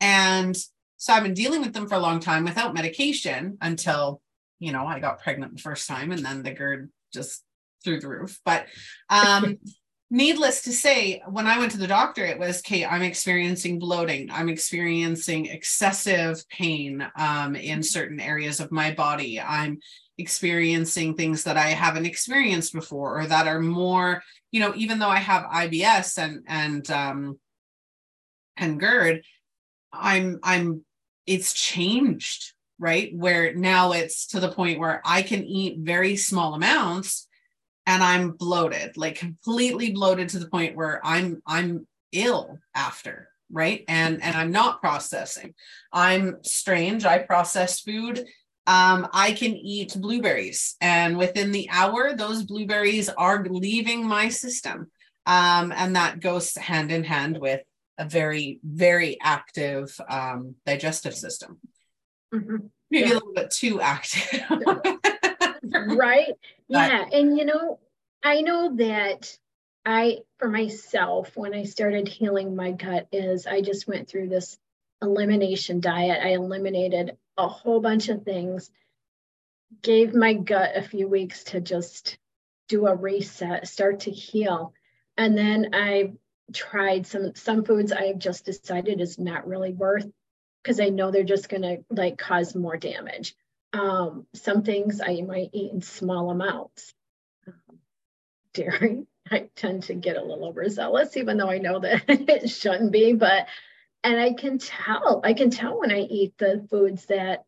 And 0.00 0.56
so 0.96 1.12
I've 1.12 1.22
been 1.22 1.34
dealing 1.34 1.60
with 1.60 1.72
them 1.72 1.88
for 1.88 1.94
a 1.94 2.00
long 2.00 2.18
time 2.18 2.44
without 2.44 2.74
medication 2.74 3.58
until, 3.60 4.20
you 4.58 4.72
know, 4.72 4.86
I 4.86 4.98
got 4.98 5.22
pregnant 5.22 5.54
the 5.56 5.62
first 5.62 5.86
time 5.86 6.10
and 6.10 6.24
then 6.24 6.42
the 6.42 6.50
GERD 6.50 6.90
just 7.12 7.44
through 7.84 8.00
the 8.00 8.08
roof. 8.08 8.40
But 8.44 8.66
um 9.08 9.58
needless 10.14 10.62
to 10.62 10.72
say, 10.72 11.20
when 11.28 11.48
I 11.48 11.58
went 11.58 11.72
to 11.72 11.78
the 11.78 11.88
doctor, 11.88 12.24
it 12.24 12.38
was, 12.38 12.60
okay, 12.60 12.84
I'm 12.84 13.02
experiencing 13.02 13.80
bloating. 13.80 14.30
I'm 14.30 14.48
experiencing 14.48 15.46
excessive 15.46 16.42
pain 16.48 17.04
um, 17.18 17.56
in 17.56 17.82
certain 17.82 18.20
areas 18.20 18.60
of 18.60 18.70
my 18.70 18.94
body. 18.94 19.40
I'm 19.40 19.80
experiencing 20.16 21.14
things 21.14 21.42
that 21.42 21.56
I 21.56 21.70
haven't 21.70 22.06
experienced 22.06 22.72
before 22.72 23.20
or 23.20 23.26
that 23.26 23.48
are 23.48 23.60
more, 23.60 24.22
you 24.52 24.60
know, 24.60 24.72
even 24.76 25.00
though 25.00 25.08
I 25.08 25.18
have 25.18 25.50
IBS 25.50 26.16
and 26.18 26.44
and 26.46 26.88
um 26.92 27.40
and 28.56 28.78
GERD, 28.78 29.24
I'm 29.92 30.38
I'm 30.44 30.84
it's 31.26 31.52
changed, 31.52 32.52
right? 32.78 33.10
Where 33.12 33.52
now 33.56 33.90
it's 33.90 34.28
to 34.28 34.38
the 34.38 34.52
point 34.52 34.78
where 34.78 35.02
I 35.04 35.22
can 35.22 35.42
eat 35.42 35.78
very 35.80 36.14
small 36.14 36.54
amounts 36.54 37.26
and 37.86 38.02
I'm 38.02 38.32
bloated, 38.32 38.96
like 38.96 39.16
completely 39.16 39.92
bloated 39.92 40.30
to 40.30 40.38
the 40.38 40.48
point 40.48 40.76
where 40.76 41.00
I'm 41.04 41.42
I'm 41.46 41.86
ill 42.12 42.58
after, 42.74 43.28
right? 43.50 43.84
And 43.88 44.22
and 44.22 44.36
I'm 44.36 44.52
not 44.52 44.80
processing. 44.80 45.54
I'm 45.92 46.38
strange. 46.42 47.04
I 47.04 47.18
process 47.18 47.80
food 47.80 48.26
um, 48.66 49.08
I 49.12 49.32
can 49.32 49.54
eat 49.54 49.94
blueberries, 49.98 50.76
and 50.80 51.18
within 51.18 51.52
the 51.52 51.68
hour, 51.70 52.14
those 52.14 52.44
blueberries 52.44 53.10
are 53.10 53.44
leaving 53.44 54.06
my 54.06 54.30
system. 54.30 54.90
Um, 55.26 55.72
and 55.72 55.96
that 55.96 56.20
goes 56.20 56.54
hand 56.56 56.90
in 56.90 57.04
hand 57.04 57.38
with 57.38 57.60
a 57.98 58.06
very, 58.06 58.60
very 58.64 59.18
active 59.20 59.98
um, 60.08 60.54
digestive 60.64 61.14
system. 61.14 61.58
Mm-hmm. 62.34 62.56
Maybe 62.90 63.08
yeah. 63.08 63.12
a 63.12 63.14
little 63.14 63.32
bit 63.34 63.50
too 63.50 63.80
active. 63.80 64.42
right. 65.96 66.32
Yeah. 66.68 67.04
And, 67.12 67.36
you 67.36 67.44
know, 67.44 67.78
I 68.22 68.40
know 68.40 68.76
that 68.76 69.36
I, 69.84 70.18
for 70.38 70.48
myself, 70.48 71.36
when 71.36 71.54
I 71.54 71.64
started 71.64 72.08
healing 72.08 72.56
my 72.56 72.72
gut, 72.72 73.08
is 73.12 73.46
I 73.46 73.60
just 73.60 73.86
went 73.86 74.08
through 74.08 74.28
this 74.28 74.58
elimination 75.02 75.80
diet. 75.80 76.24
I 76.24 76.30
eliminated 76.30 77.16
a 77.36 77.48
whole 77.48 77.80
bunch 77.80 78.08
of 78.08 78.22
things, 78.22 78.70
gave 79.82 80.14
my 80.14 80.34
gut 80.34 80.76
a 80.76 80.82
few 80.82 81.08
weeks 81.08 81.44
to 81.44 81.60
just 81.60 82.18
do 82.68 82.86
a 82.86 82.94
reset, 82.94 83.68
start 83.68 84.00
to 84.00 84.10
heal. 84.10 84.72
And 85.16 85.36
then 85.36 85.70
I 85.74 86.12
tried 86.52 87.06
some 87.06 87.34
some 87.34 87.64
foods 87.64 87.92
I've 87.92 88.18
just 88.18 88.44
decided 88.44 89.00
is 89.00 89.18
not 89.18 89.46
really 89.46 89.72
worth 89.72 90.06
because 90.62 90.80
I 90.80 90.88
know 90.88 91.10
they're 91.10 91.24
just 91.24 91.48
gonna 91.48 91.78
like 91.90 92.18
cause 92.18 92.54
more 92.54 92.76
damage. 92.76 93.34
Um, 93.74 94.26
some 94.34 94.62
things 94.62 95.00
I 95.00 95.20
might 95.22 95.50
eat 95.52 95.72
in 95.72 95.82
small 95.82 96.30
amounts. 96.30 96.94
Um, 97.46 97.78
dairy, 98.52 99.06
I 99.30 99.48
tend 99.56 99.84
to 99.84 99.94
get 99.94 100.16
a 100.16 100.22
little 100.22 100.46
overzealous, 100.46 101.16
even 101.16 101.36
though 101.36 101.50
I 101.50 101.58
know 101.58 101.80
that 101.80 102.04
it 102.08 102.48
shouldn't 102.48 102.92
be, 102.92 103.14
but 103.14 103.48
and 104.04 104.20
I 104.20 104.34
can 104.34 104.58
tell, 104.58 105.22
I 105.24 105.32
can 105.32 105.50
tell 105.50 105.80
when 105.80 105.90
I 105.90 106.00
eat 106.00 106.34
the 106.38 106.64
foods 106.70 107.06
that 107.06 107.44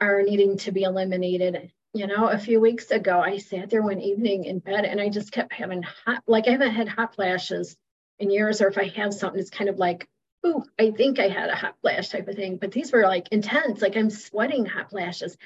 are 0.00 0.22
needing 0.22 0.58
to 0.58 0.70
be 0.70 0.82
eliminated. 0.82 1.72
You 1.92 2.06
know, 2.06 2.28
a 2.28 2.38
few 2.38 2.60
weeks 2.60 2.90
ago, 2.90 3.20
I 3.20 3.38
sat 3.38 3.70
there 3.70 3.82
one 3.82 4.00
evening 4.00 4.44
in 4.44 4.58
bed 4.58 4.84
and 4.84 5.00
I 5.00 5.08
just 5.08 5.32
kept 5.32 5.52
having 5.52 5.82
hot, 5.82 6.22
like 6.26 6.46
I 6.46 6.52
haven't 6.52 6.74
had 6.74 6.88
hot 6.88 7.14
flashes 7.14 7.76
in 8.18 8.30
years, 8.30 8.60
or 8.60 8.68
if 8.68 8.78
I 8.78 8.88
have 8.96 9.14
something, 9.14 9.40
it's 9.40 9.50
kind 9.50 9.70
of 9.70 9.78
like, 9.78 10.08
ooh, 10.46 10.62
I 10.78 10.90
think 10.90 11.18
I 11.18 11.28
had 11.28 11.48
a 11.50 11.56
hot 11.56 11.76
flash 11.80 12.10
type 12.10 12.28
of 12.28 12.36
thing. 12.36 12.58
But 12.58 12.70
these 12.70 12.92
were 12.92 13.02
like 13.02 13.28
intense, 13.32 13.80
like 13.82 13.96
I'm 13.96 14.10
sweating 14.10 14.66
hot 14.66 14.90
flashes. 14.90 15.36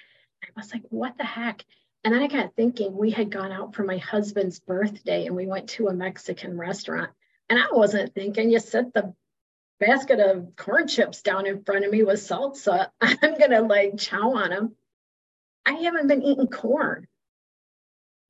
I 0.42 0.48
was 0.56 0.72
like, 0.72 0.84
what 0.90 1.16
the 1.18 1.24
heck? 1.24 1.64
And 2.04 2.14
then 2.14 2.22
I 2.22 2.28
got 2.28 2.54
thinking 2.54 2.96
we 2.96 3.10
had 3.10 3.30
gone 3.30 3.52
out 3.52 3.74
for 3.74 3.84
my 3.84 3.98
husband's 3.98 4.60
birthday 4.60 5.26
and 5.26 5.34
we 5.34 5.46
went 5.46 5.70
to 5.70 5.88
a 5.88 5.94
Mexican 5.94 6.56
restaurant. 6.56 7.10
And 7.48 7.58
I 7.58 7.66
wasn't 7.72 8.14
thinking 8.14 8.50
you 8.50 8.60
set 8.60 8.94
the 8.94 9.14
basket 9.80 10.20
of 10.20 10.54
corn 10.56 10.86
chips 10.86 11.22
down 11.22 11.46
in 11.46 11.64
front 11.64 11.84
of 11.84 11.90
me 11.90 12.02
with 12.02 12.20
salsa. 12.20 12.90
I'm 13.00 13.38
going 13.38 13.50
to 13.50 13.62
like 13.62 13.98
chow 13.98 14.36
on 14.36 14.50
them. 14.50 14.76
I 15.66 15.72
haven't 15.72 16.08
been 16.08 16.22
eating 16.22 16.46
corn. 16.46 17.06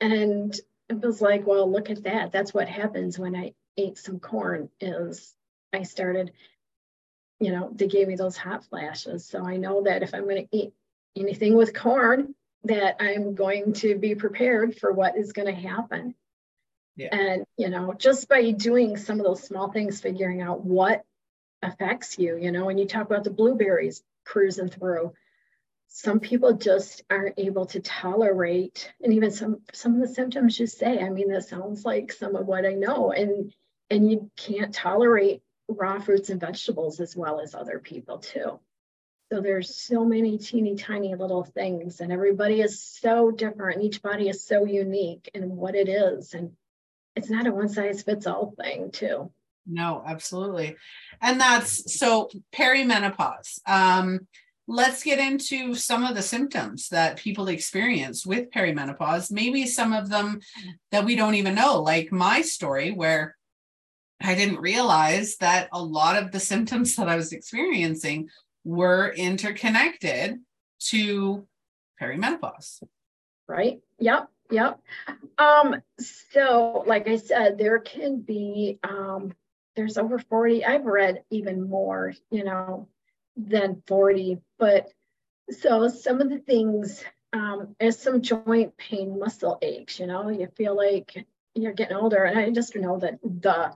And 0.01 0.59
it 0.89 1.01
was 1.01 1.21
like, 1.21 1.47
well, 1.47 1.71
look 1.71 1.91
at 1.91 2.05
that. 2.05 2.33
That's 2.33 2.55
what 2.55 2.69
happens 2.69 3.19
when 3.19 3.37
I 3.37 3.55
ate 3.77 3.99
some 3.99 4.21
corn 4.21 4.71
is 4.81 5.35
I 5.73 5.83
started, 5.83 6.33
you 7.41 7.53
know, 7.53 7.71
they 7.75 7.87
gave 7.87 8.09
me 8.09 8.17
those 8.17 8.37
hot 8.37 8.65
flashes. 8.65 9.27
So 9.27 9.45
I 9.45 9.57
know 9.57 9.83
that 9.85 10.03
if 10.03 10.15
I'm 10.15 10.25
going 10.25 10.49
to 10.49 10.57
eat 10.57 10.73
anything 11.21 11.55
with 11.55 11.75
corn, 11.75 12.35
that 12.65 12.97
I'm 13.01 13.35
going 13.35 13.73
to 13.75 13.97
be 13.97 14.15
prepared 14.15 14.77
for 14.77 14.93
what 14.93 15.17
is 15.17 15.33
going 15.33 15.53
to 15.53 15.61
happen. 15.61 16.15
Yeah. 16.97 17.15
And, 17.15 17.45
you 17.57 17.71
know, 17.71 17.95
just 17.97 18.29
by 18.29 18.51
doing 18.51 18.97
some 18.97 19.21
of 19.21 19.25
those 19.25 19.43
small 19.43 19.71
things, 19.71 20.01
figuring 20.01 20.43
out 20.43 20.65
what 20.65 21.05
affects 21.63 22.19
you, 22.19 22.37
you 22.37 22.51
know, 22.51 22.65
when 22.65 22.79
you 22.79 22.87
talk 22.87 23.07
about 23.07 23.25
the 23.25 23.31
blueberries 23.31 24.03
cruising 24.29 24.69
through. 24.69 25.13
Some 25.89 26.21
people 26.21 26.53
just 26.53 27.03
aren't 27.09 27.39
able 27.39 27.65
to 27.67 27.81
tolerate, 27.81 28.93
and 29.03 29.15
even 29.15 29.31
some 29.31 29.63
some 29.73 29.95
of 29.95 30.01
the 30.07 30.15
symptoms 30.15 30.61
you 30.61 30.67
say. 30.67 30.99
I 30.99 31.09
mean, 31.09 31.33
that 31.33 31.49
sounds 31.49 31.85
like 31.85 32.13
some 32.13 32.37
of 32.37 32.47
what 32.47 32.67
I 32.67 32.75
know, 32.75 33.11
and 33.11 33.53
and 33.91 34.11
you 34.11 34.31
can't 34.37 34.75
tolerate 34.75 35.41
raw 35.67 35.99
fruits 35.99 36.29
and 36.29 36.41
vegetables 36.41 37.01
as 37.01 37.17
well 37.17 37.41
as 37.41 37.55
other 37.55 37.79
people 37.79 38.19
too. 38.19 38.61
So 39.31 39.43
there's 39.43 39.77
so 39.77 40.05
many 40.05 40.39
teeny 40.39 40.75
tiny 40.75 41.15
little 41.15 41.45
things, 41.45 42.01
and 42.01 42.11
everybody 42.11 42.63
is 42.63 42.83
so 42.83 43.31
different. 43.31 43.83
Each 43.83 44.01
body 44.01 44.29
is 44.29 44.45
so 44.45 44.65
unique 44.65 45.31
in 45.35 45.55
what 45.55 45.75
it 45.75 45.89
is, 45.89 46.33
and 46.33 46.53
it's 47.15 47.29
not 47.29 47.47
a 47.47 47.53
one 47.53 47.69
size 47.69 48.03
fits 48.03 48.27
all 48.27 48.55
thing 48.63 48.91
too. 48.91 49.31
No, 49.67 50.03
absolutely. 50.07 50.77
And 51.21 51.39
that's 51.39 51.99
so 51.99 52.31
perimenopause. 52.55 53.61
Um, 53.67 54.27
let's 54.67 55.03
get 55.03 55.19
into 55.19 55.75
some 55.75 56.05
of 56.05 56.15
the 56.15 56.23
symptoms 56.23 56.89
that 56.89 57.19
people 57.19 57.49
experience 57.49 58.25
with 58.25 58.51
perimenopause. 58.51 59.31
Maybe 59.31 59.67
some 59.67 59.93
of 59.93 60.09
them 60.09 60.41
that 60.91 61.05
we 61.05 61.17
don't 61.17 61.35
even 61.35 61.55
know, 61.55 61.83
like 61.83 62.13
my 62.13 62.41
story, 62.41 62.93
where 62.93 63.37
I 64.23 64.35
didn't 64.35 64.61
realize 64.61 65.37
that 65.37 65.69
a 65.73 65.83
lot 65.83 66.17
of 66.23 66.33
the 66.33 66.41
symptoms 66.41 66.97
that 66.97 67.09
I 67.09 67.17
was 67.17 67.33
experiencing 67.33 68.29
were 68.69 69.11
interconnected 69.11 70.41
to 70.79 71.47
perimenopause. 72.01 72.83
Right. 73.47 73.81
Yep. 73.99 74.29
Yep. 74.51 74.81
Um, 75.39 75.83
so, 75.99 76.85
like 76.87 77.09
I 77.09 77.17
said, 77.17 77.59
there 77.59 77.79
can 77.79 78.21
be 78.21 78.79
um, 78.83 79.35
there's 79.77 79.97
over 79.97 80.19
40 80.19 80.65
i've 80.65 80.87
read 80.87 81.23
even 81.31 81.69
more 81.69 82.13
you 82.33 82.43
know 82.43 82.89
than 83.37 83.81
40 83.87 84.39
but 84.59 84.89
so 85.51 85.87
some 85.87 86.21
of 86.21 86.31
the 86.31 86.41
things 86.41 87.05
um, 87.33 87.75
is 87.81 87.99
some 87.99 88.23
joint 88.23 88.77
pain, 88.77 89.19
muscle 89.19 89.59
aches. 89.63 89.99
You 89.99 90.07
know, 90.07 90.29
you 90.29 90.49
feel 90.57 90.77
like 90.77 91.27
you're 91.55 91.73
getting 91.73 91.97
older, 91.97 92.25
and 92.25 92.39
I 92.39 92.51
just 92.51 92.75
know 92.77 92.99
that 92.99 93.19
the 93.23 93.73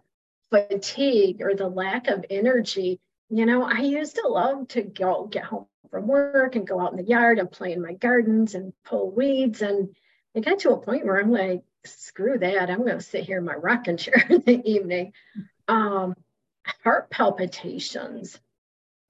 fatigue 0.51 1.41
or 1.41 1.55
the 1.55 1.69
lack 1.69 2.09
of 2.09 2.25
energy. 2.31 3.01
You 3.35 3.47
know, 3.47 3.63
I 3.63 3.79
used 3.79 4.17
to 4.17 4.29
love 4.29 4.69
to 4.69 4.83
go 4.83 5.25
get 5.25 5.45
home 5.45 5.65
from 5.91 6.07
work 6.07 6.55
and 6.55 6.67
go 6.67 6.79
out 6.79 6.93
in 6.93 6.99
the 6.99 7.11
yard 7.11 7.39
and 7.39 7.51
play 7.51 7.73
in 7.73 7.81
my 7.81 7.95
gardens 7.95 8.55
and 8.55 8.75
pull 8.85 9.11
weeds. 9.11 9.63
And 9.63 9.97
it 10.35 10.45
got 10.45 10.59
to 10.61 10.73
a 10.73 10.77
point 10.77 11.07
where 11.07 11.19
I'm 11.19 11.31
like, 11.31 11.63
screw 11.87 12.37
that. 12.37 12.69
I'm 12.69 12.85
going 12.85 12.99
to 12.99 13.01
sit 13.01 13.25
here 13.25 13.39
in 13.39 13.47
my 13.47 13.55
rocking 13.55 13.97
chair 13.97 14.23
in 14.29 14.43
the 14.43 14.61
evening. 14.71 15.15
Um, 15.67 16.15
heart 16.85 17.09
palpitations, 17.09 18.39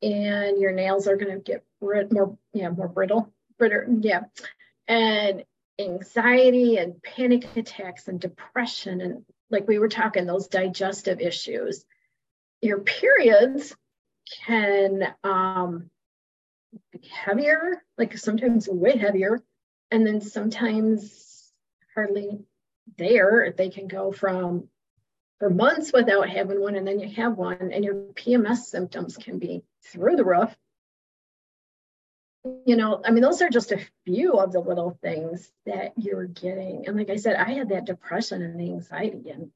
and 0.00 0.60
your 0.60 0.72
nails 0.72 1.08
are 1.08 1.16
going 1.16 1.32
to 1.34 1.40
get 1.40 1.64
more, 1.80 2.38
yeah, 2.52 2.70
more 2.70 2.86
brittle, 2.86 3.32
brittle, 3.58 3.98
yeah, 4.02 4.22
and 4.86 5.42
anxiety 5.80 6.76
and 6.76 7.02
panic 7.02 7.56
attacks 7.56 8.06
and 8.06 8.20
depression 8.20 9.00
and 9.00 9.24
like 9.50 9.66
we 9.66 9.80
were 9.80 9.88
talking 9.88 10.26
those 10.26 10.46
digestive 10.46 11.20
issues. 11.20 11.84
Your 12.60 12.78
periods 12.78 13.74
can 14.44 15.14
um, 15.24 15.90
be 16.92 17.08
heavier, 17.08 17.82
like 17.98 18.16
sometimes 18.16 18.68
way 18.68 18.96
heavier, 18.96 19.40
and 19.90 20.06
then 20.06 20.20
sometimes 20.20 21.52
hardly 21.94 22.40
there. 22.98 23.52
They 23.56 23.70
can 23.70 23.88
go 23.88 24.12
from 24.12 24.68
for 25.38 25.50
months 25.50 25.92
without 25.92 26.28
having 26.28 26.60
one, 26.60 26.76
and 26.76 26.86
then 26.86 27.00
you 27.00 27.08
have 27.16 27.36
one, 27.36 27.72
and 27.72 27.84
your 27.84 27.94
PMS 27.94 28.58
symptoms 28.58 29.16
can 29.16 29.38
be 29.38 29.62
through 29.84 30.16
the 30.16 30.24
roof. 30.24 30.54
You 32.64 32.76
know, 32.76 33.00
I 33.04 33.12
mean, 33.12 33.22
those 33.22 33.40
are 33.40 33.50
just 33.50 33.70
a 33.70 33.86
few 34.04 34.32
of 34.34 34.52
the 34.52 34.60
little 34.60 34.98
things 35.02 35.50
that 35.64 35.92
you're 35.96 36.26
getting. 36.26 36.86
And 36.86 36.96
like 36.96 37.10
I 37.10 37.16
said, 37.16 37.36
I 37.36 37.52
had 37.52 37.68
that 37.68 37.84
depression 37.84 38.42
and 38.42 38.60
anxiety 38.60 39.30
and 39.30 39.52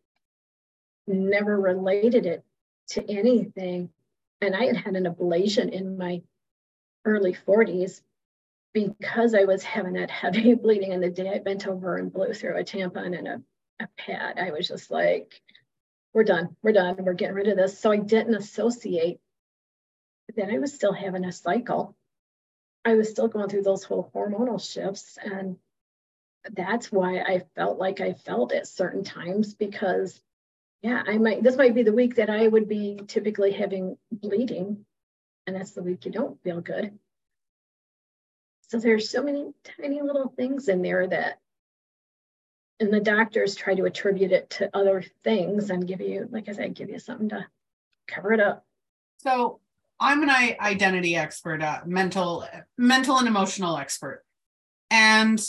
never 1.07 1.59
related 1.59 2.27
it 2.27 2.45
to 2.91 3.11
anything. 3.11 3.91
And 4.41 4.55
I 4.55 4.67
had 4.67 4.77
had 4.77 4.97
an 4.97 5.05
ablation 5.05 5.71
in 5.71 5.97
my 5.97 6.23
early 7.05 7.35
40s 7.35 8.03
because 8.75 9.35
I 9.35 9.45
was 9.45 9.63
having 9.63 9.95
that 9.95 10.11
heavy 10.11 10.55
bleeding. 10.63 10.93
And 10.93 11.03
the 11.03 11.11
day 11.11 11.31
I 11.31 11.39
bent 11.39 11.67
over 11.67 11.97
and 11.97 12.13
blew 12.13 12.35
through 12.35 12.59
a 12.59 12.65
tampon 12.65 13.17
and 13.17 13.29
a, 13.29 13.43
a 13.81 13.89
pad, 13.97 14.39
I 14.39 14.51
was 14.51 14.69
just 14.69 14.91
like, 14.91 15.41
we're 16.13 16.25
done, 16.25 16.57
we're 16.63 16.73
done, 16.73 16.97
we're 16.99 17.15
getting 17.15 17.35
rid 17.35 17.49
of 17.49 17.57
this. 17.57 17.79
So 17.79 17.91
I 17.91 17.99
didn't 17.99 18.35
associate 18.35 19.21
that 20.37 20.51
I 20.51 20.59
was 20.59 20.75
still 20.75 20.93
having 20.93 21.25
a 21.25 21.33
cycle. 21.33 21.97
I 22.85 22.95
was 22.95 23.11
still 23.11 23.29
going 23.29 23.49
through 23.49 23.63
those 23.63 23.85
whole 23.85 24.11
hormonal 24.15 24.61
shifts. 24.61 25.19
And 25.23 25.57
that's 26.53 26.93
why 26.93 27.21
I 27.21 27.45
felt 27.55 27.79
like 27.79 28.01
I 28.01 28.13
felt 28.13 28.53
at 28.53 28.67
certain 28.67 29.05
times 29.05 29.55
because, 29.55 30.21
yeah, 30.83 31.03
I 31.07 31.19
might, 31.19 31.43
this 31.43 31.57
might 31.57 31.75
be 31.75 31.83
the 31.83 31.93
week 31.93 32.17
that 32.17 32.31
I 32.31 32.47
would 32.47 32.69
be 32.69 33.01
typically 33.07 33.53
having 33.53 33.97
bleeding. 34.13 34.85
And 35.47 35.57
that's 35.57 35.73
the 35.73 35.83
week 35.83 36.05
you 36.05 36.11
don't 36.11 36.43
feel 36.43 36.61
good. 36.61 36.99
So 38.69 38.79
there's 38.79 39.11
so 39.11 39.23
many 39.23 39.53
tiny 39.79 40.03
little 40.03 40.33
things 40.37 40.69
in 40.69 40.83
there 40.83 41.07
that, 41.07 41.39
and 42.81 42.93
the 42.93 43.01
doctors 43.01 43.55
try 43.55 43.75
to 43.75 43.85
attribute 43.85 44.33
it 44.33 44.51
to 44.51 44.71
other 44.75 45.05
things 45.25 45.71
and 45.71 45.87
give 45.87 46.01
you, 46.01 46.29
like 46.31 46.49
I 46.49 46.53
said, 46.53 46.75
give 46.75 46.91
you 46.91 46.99
something 46.99 47.29
to 47.31 47.47
cover 48.09 48.33
it 48.33 48.41
up. 48.41 48.67
So 49.19 49.61
I'm 49.99 50.23
an 50.23 50.31
identity 50.31 51.17
expert, 51.17 51.63
a 51.63 51.83
mental, 51.87 52.47
mental 52.77 53.19
and 53.19 53.29
emotional 53.29 53.79
expert. 53.79 54.25
And 54.91 55.41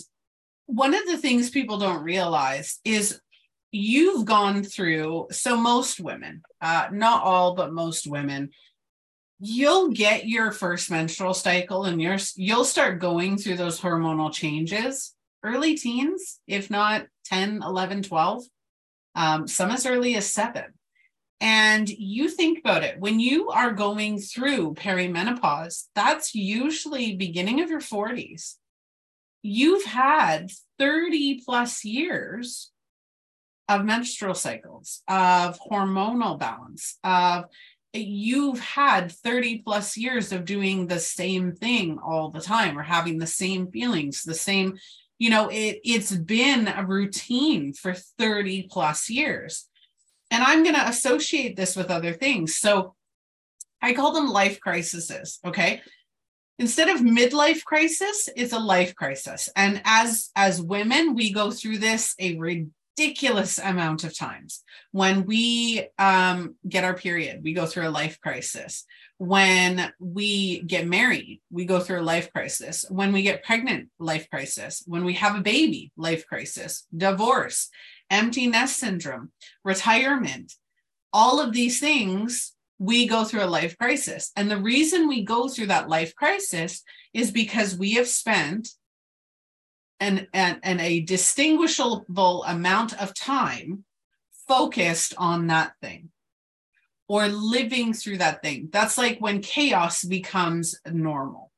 one 0.67 0.93
of 0.93 1.05
the 1.05 1.17
things 1.17 1.49
people 1.49 1.79
don't 1.79 2.03
realize 2.03 2.79
is 2.85 3.19
you've 3.71 4.25
gone 4.25 4.63
through, 4.63 5.27
so 5.31 5.57
most 5.57 5.99
women, 5.99 6.41
uh, 6.61 6.87
not 6.91 7.23
all, 7.23 7.55
but 7.55 7.73
most 7.73 8.07
women 8.07 8.51
you'll 9.39 9.89
get 9.89 10.27
your 10.27 10.51
first 10.51 10.89
menstrual 10.89 11.33
cycle 11.33 11.83
and 11.83 12.01
you're 12.01 12.17
you'll 12.35 12.65
start 12.65 12.99
going 12.99 13.37
through 13.37 13.55
those 13.55 13.79
hormonal 13.79 14.33
changes. 14.33 15.13
Early 15.43 15.75
teens 15.75 16.39
if 16.47 16.69
not 16.69 17.05
10 17.25 17.61
11 17.63 18.03
12 18.03 18.43
um, 19.15 19.47
some 19.47 19.71
as 19.71 19.85
early 19.85 20.15
as 20.15 20.31
7 20.31 20.63
and 21.39 21.87
you 21.87 22.27
think 22.29 22.59
about 22.59 22.83
it 22.83 22.99
when 22.99 23.19
you 23.19 23.49
are 23.49 23.71
going 23.71 24.19
through 24.19 24.73
perimenopause 24.73 25.85
that's 25.93 26.33
usually 26.33 27.15
beginning 27.15 27.61
of 27.61 27.69
your 27.69 27.79
40s 27.79 28.55
you've 29.41 29.85
had 29.85 30.51
30 30.79 31.41
plus 31.45 31.85
years 31.85 32.71
of 33.69 33.85
menstrual 33.85 34.33
cycles 34.33 35.03
of 35.07 35.59
hormonal 35.59 36.39
balance 36.39 36.97
of 37.03 37.45
you've 37.93 38.59
had 38.59 39.11
30 39.11 39.59
plus 39.59 39.97
years 39.97 40.31
of 40.31 40.45
doing 40.45 40.87
the 40.87 40.99
same 40.99 41.53
thing 41.53 41.99
all 41.99 42.29
the 42.29 42.41
time 42.41 42.77
or 42.77 42.83
having 42.83 43.17
the 43.17 43.27
same 43.27 43.71
feelings 43.71 44.23
the 44.23 44.33
same 44.33 44.77
you 45.19 45.29
know 45.29 45.49
it 45.49 45.79
it's 45.83 46.11
been 46.11 46.67
a 46.67 46.85
routine 46.85 47.73
for 47.73 47.93
30 47.93 48.67
plus 48.71 49.09
years. 49.09 49.67
And 50.29 50.43
i'm 50.43 50.63
going 50.63 50.75
to 50.75 50.87
associate 50.87 51.55
this 51.55 51.75
with 51.75 51.89
other 51.89 52.13
things. 52.13 52.57
So 52.57 52.95
i 53.81 53.93
call 53.93 54.13
them 54.13 54.27
life 54.27 54.59
crises 54.59 55.39
okay? 55.45 55.81
Instead 56.59 56.89
of 56.89 57.01
midlife 57.01 57.63
crisis 57.63 58.29
it's 58.35 58.53
a 58.53 58.59
life 58.59 58.95
crisis. 58.95 59.49
And 59.55 59.81
as 59.85 60.29
as 60.35 60.61
women 60.61 61.15
we 61.15 61.31
go 61.31 61.51
through 61.51 61.79
this 61.79 62.13
a 62.19 62.35
ridiculous 62.97 63.59
amount 63.59 64.03
of 64.03 64.17
times. 64.17 64.63
When 64.91 65.25
we 65.25 65.87
um, 65.99 66.55
get 66.67 66.83
our 66.83 66.95
period, 66.95 67.43
we 67.43 67.53
go 67.53 67.65
through 67.65 67.87
a 67.87 67.89
life 67.89 68.19
crisis. 68.21 68.85
When 69.17 69.91
we 69.99 70.61
get 70.61 70.87
married, 70.87 71.41
we 71.51 71.65
go 71.65 71.79
through 71.79 72.01
a 72.01 72.01
life 72.01 72.31
crisis. 72.31 72.85
When 72.89 73.11
we 73.11 73.21
get 73.21 73.43
pregnant, 73.43 73.89
life 73.99 74.29
crisis. 74.29 74.83
When 74.85 75.05
we 75.05 75.13
have 75.13 75.35
a 75.35 75.41
baby, 75.41 75.91
life 75.97 76.27
crisis. 76.27 76.85
Divorce, 76.95 77.69
empty 78.09 78.47
nest 78.47 78.77
syndrome, 78.77 79.31
retirement, 79.63 80.53
all 81.13 81.39
of 81.39 81.53
these 81.53 81.79
things 81.79 82.53
we 82.79 83.07
go 83.07 83.23
through 83.23 83.43
a 83.43 83.45
life 83.45 83.77
crisis. 83.77 84.31
And 84.35 84.49
the 84.51 84.61
reason 84.61 85.07
we 85.07 85.23
go 85.23 85.47
through 85.47 85.67
that 85.67 85.89
life 85.89 86.15
crisis 86.15 86.83
is 87.13 87.31
because 87.31 87.75
we 87.75 87.93
have 87.93 88.07
spent 88.07 88.69
and, 89.99 90.27
and, 90.33 90.59
and 90.63 90.81
a 90.81 91.01
distinguishable 91.01 92.43
amount 92.45 92.99
of 93.01 93.13
time 93.13 93.83
focused 94.47 95.13
on 95.17 95.47
that 95.47 95.73
thing 95.81 96.09
or 97.07 97.27
living 97.27 97.93
through 97.93 98.17
that 98.17 98.41
thing. 98.41 98.69
That's 98.71 98.97
like 98.97 99.19
when 99.19 99.41
chaos 99.41 100.03
becomes 100.03 100.79
normal, 100.91 101.51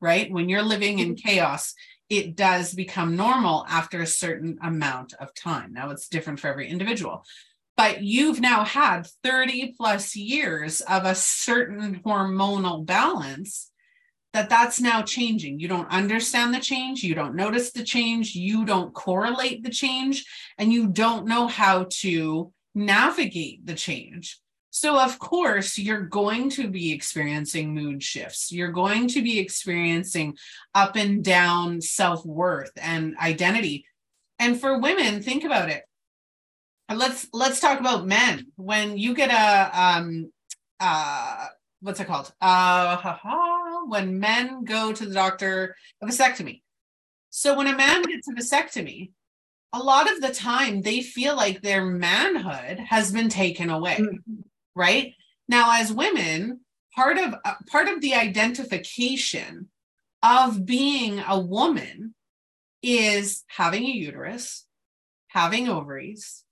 right? 0.00 0.30
When 0.30 0.48
you're 0.48 0.62
living 0.62 0.98
in 0.98 1.14
mm-hmm. 1.14 1.28
chaos, 1.28 1.74
it 2.08 2.36
does 2.36 2.72
become 2.72 3.16
normal 3.16 3.66
after 3.68 4.00
a 4.00 4.06
certain 4.06 4.58
amount 4.62 5.12
of 5.14 5.34
time. 5.34 5.74
Now, 5.74 5.90
it's 5.90 6.08
different 6.08 6.40
for 6.40 6.48
every 6.48 6.68
individual, 6.68 7.22
but 7.76 8.02
you've 8.02 8.40
now 8.40 8.64
had 8.64 9.06
30 9.22 9.74
plus 9.76 10.16
years 10.16 10.80
of 10.80 11.04
a 11.04 11.14
certain 11.14 12.00
hormonal 12.04 12.84
balance 12.84 13.70
that 14.32 14.50
that's 14.50 14.80
now 14.80 15.02
changing. 15.02 15.58
You 15.58 15.68
don't 15.68 15.90
understand 15.90 16.54
the 16.54 16.60
change, 16.60 17.02
you 17.02 17.14
don't 17.14 17.34
notice 17.34 17.72
the 17.72 17.82
change, 17.82 18.34
you 18.34 18.64
don't 18.64 18.92
correlate 18.92 19.62
the 19.64 19.70
change, 19.70 20.24
and 20.58 20.72
you 20.72 20.88
don't 20.88 21.26
know 21.26 21.46
how 21.46 21.86
to 22.00 22.52
navigate 22.74 23.64
the 23.66 23.74
change. 23.74 24.40
So, 24.70 25.00
of 25.00 25.18
course, 25.18 25.78
you're 25.78 26.02
going 26.02 26.50
to 26.50 26.68
be 26.68 26.92
experiencing 26.92 27.74
mood 27.74 28.02
shifts. 28.02 28.52
You're 28.52 28.70
going 28.70 29.08
to 29.08 29.22
be 29.22 29.38
experiencing 29.38 30.36
up 30.74 30.94
and 30.94 31.24
down 31.24 31.80
self 31.80 32.24
worth 32.24 32.70
and 32.76 33.16
identity. 33.16 33.86
And 34.38 34.60
for 34.60 34.78
women, 34.78 35.22
think 35.22 35.44
about 35.44 35.70
it. 35.70 35.82
Let's 36.94 37.26
let's 37.32 37.60
talk 37.60 37.80
about 37.80 38.06
men. 38.06 38.46
When 38.56 38.96
you 38.96 39.14
get 39.14 39.30
a 39.30 39.80
um 39.80 40.30
uh 40.80 41.46
what's 41.80 42.00
it 42.00 42.06
called? 42.06 42.32
Uh 42.40 42.96
when 43.86 44.18
men 44.18 44.64
go 44.64 44.92
to 44.92 45.06
the 45.06 45.14
doctor, 45.14 45.76
a 46.02 46.06
vasectomy. 46.06 46.62
So 47.30 47.56
when 47.56 47.66
a 47.66 47.76
man 47.76 48.02
gets 48.02 48.28
a 48.28 48.32
vasectomy, 48.32 49.10
a 49.72 49.78
lot 49.78 50.10
of 50.10 50.20
the 50.20 50.32
time 50.32 50.80
they 50.80 51.02
feel 51.02 51.36
like 51.36 51.60
their 51.60 51.84
manhood 51.84 52.78
has 52.78 53.12
been 53.12 53.28
taken 53.28 53.70
away, 53.70 53.96
mm-hmm. 53.96 54.40
right? 54.74 55.12
Now, 55.46 55.80
as 55.80 55.92
women, 55.92 56.60
part 56.94 57.18
of 57.18 57.34
uh, 57.44 57.54
part 57.66 57.88
of 57.88 58.00
the 58.00 58.14
identification 58.14 59.68
of 60.22 60.64
being 60.64 61.22
a 61.26 61.38
woman 61.38 62.14
is 62.82 63.44
having 63.46 63.84
a 63.84 63.90
uterus, 63.90 64.64
having 65.28 65.68
ovaries, 65.68 66.44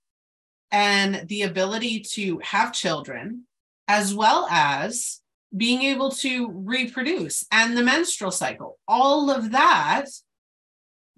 and 0.71 1.27
the 1.27 1.43
ability 1.43 2.01
to 2.01 2.39
have 2.39 2.73
children, 2.73 3.45
as 3.87 4.13
well 4.13 4.47
as 4.49 5.21
being 5.55 5.83
able 5.83 6.11
to 6.11 6.49
reproduce 6.51 7.45
and 7.51 7.75
the 7.77 7.83
menstrual 7.83 8.31
cycle 8.31 8.77
all 8.87 9.31
of 9.31 9.51
that 9.51 10.05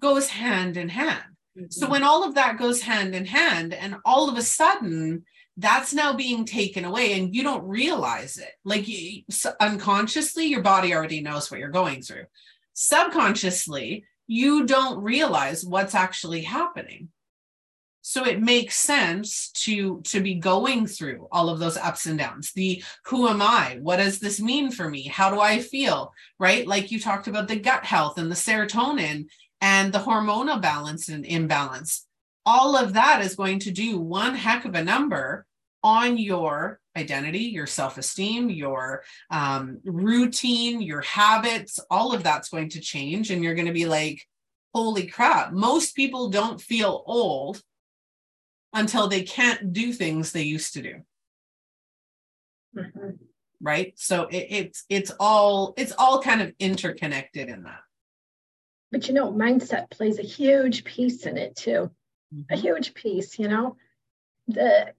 goes 0.00 0.28
hand 0.28 0.76
in 0.76 0.88
hand. 0.88 1.22
So 1.68 1.82
Mm-hmm. 1.82 1.90
when 1.92 2.02
all 2.04 2.22
of 2.24 2.36
that 2.36 2.58
goes 2.58 2.80
hand 2.80 3.14
in 3.14 3.26
hand, 3.26 3.74
and 3.74 3.96
all 4.04 4.30
of 4.30 4.38
a 4.38 4.42
sudden 4.42 5.24
that's 5.56 5.92
now 5.92 6.14
being 6.14 6.44
taken 6.44 6.84
away, 6.84 7.18
and 7.18 7.34
you 7.34 7.42
don't 7.42 7.66
realize 7.66 8.38
it, 8.38 8.52
like 8.64 8.88
you, 8.88 9.22
so 9.28 9.52
unconsciously, 9.60 10.46
your 10.46 10.62
body 10.62 10.94
already 10.94 11.20
knows 11.20 11.50
what 11.50 11.60
you're 11.60 11.68
going 11.68 12.02
through. 12.02 12.24
Subconsciously, 12.72 14.04
you 14.26 14.64
don't 14.64 15.02
realize 15.02 15.64
what's 15.64 15.94
actually 15.94 16.42
happening. 16.42 17.08
So 18.10 18.26
it 18.26 18.42
makes 18.42 18.74
sense 18.74 19.52
to 19.62 20.00
to 20.00 20.20
be 20.20 20.34
going 20.34 20.88
through 20.88 21.28
all 21.30 21.48
of 21.48 21.60
those 21.60 21.76
ups 21.76 22.06
and 22.06 22.18
downs. 22.18 22.50
The 22.52 22.82
who 23.04 23.28
am 23.28 23.40
I? 23.40 23.78
What 23.80 23.98
does 23.98 24.18
this 24.18 24.40
mean 24.40 24.72
for 24.72 24.90
me? 24.90 25.06
How 25.06 25.30
do 25.30 25.38
I 25.38 25.60
feel? 25.60 26.12
Right? 26.36 26.66
Like 26.66 26.90
you 26.90 26.98
talked 26.98 27.28
about 27.28 27.46
the 27.46 27.54
gut 27.54 27.84
health 27.84 28.18
and 28.18 28.28
the 28.28 28.34
serotonin 28.34 29.26
and 29.60 29.92
the 29.92 30.00
hormonal 30.00 30.60
balance 30.60 31.08
and 31.08 31.24
imbalance. 31.24 32.04
All 32.44 32.76
of 32.76 32.94
that 32.94 33.24
is 33.24 33.36
going 33.36 33.60
to 33.60 33.70
do 33.70 34.00
one 34.00 34.34
heck 34.34 34.64
of 34.64 34.74
a 34.74 34.82
number 34.82 35.46
on 35.84 36.18
your 36.18 36.80
identity, 36.96 37.44
your 37.44 37.68
self 37.68 37.96
esteem, 37.96 38.50
your 38.50 39.04
um, 39.30 39.78
routine, 39.84 40.82
your 40.82 41.02
habits. 41.02 41.78
All 41.88 42.12
of 42.12 42.24
that's 42.24 42.48
going 42.48 42.70
to 42.70 42.80
change. 42.80 43.30
And 43.30 43.44
you're 43.44 43.54
going 43.54 43.68
to 43.68 43.72
be 43.72 43.86
like, 43.86 44.26
holy 44.74 45.06
crap, 45.06 45.52
most 45.52 45.94
people 45.94 46.28
don't 46.28 46.60
feel 46.60 47.04
old 47.06 47.62
until 48.72 49.08
they 49.08 49.22
can't 49.22 49.72
do 49.72 49.92
things 49.92 50.32
they 50.32 50.42
used 50.42 50.74
to 50.74 50.82
do 50.82 50.94
Mhm. 52.76 53.18
right 53.60 53.98
so 53.98 54.26
it, 54.28 54.46
it's 54.50 54.84
it's 54.88 55.10
all 55.18 55.74
it's 55.76 55.92
all 55.98 56.22
kind 56.22 56.40
of 56.40 56.52
interconnected 56.58 57.48
in 57.48 57.64
that 57.64 57.80
But 58.92 59.06
you 59.08 59.14
know, 59.14 59.32
mindset 59.32 59.90
plays 59.90 60.18
a 60.18 60.22
huge 60.22 60.82
piece 60.84 61.26
in 61.26 61.36
it 61.36 61.56
too. 61.56 61.90
A 62.32 62.34
Mm-hmm. 62.34 62.60
huge 62.60 62.94
piece, 62.94 63.38
you 63.38 63.48
know. 63.48 63.76
The 64.48 64.94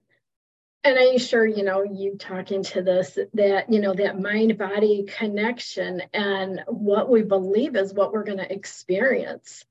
and 0.84 0.98
I'm 0.98 1.18
sure 1.18 1.46
you 1.46 1.62
know 1.62 1.82
you 1.82 2.16
talking 2.18 2.62
to 2.64 2.82
this 2.82 3.18
that 3.34 3.72
you 3.72 3.80
know 3.80 3.94
that 3.94 4.18
mind 4.20 4.58
body 4.58 5.04
connection 5.04 6.02
and 6.12 6.62
what 6.66 7.08
we 7.08 7.22
believe 7.22 7.76
is 7.76 7.94
what 7.94 8.12
we're 8.12 8.24
going 8.24 8.38
to 8.38 8.52
experience. 8.52 9.64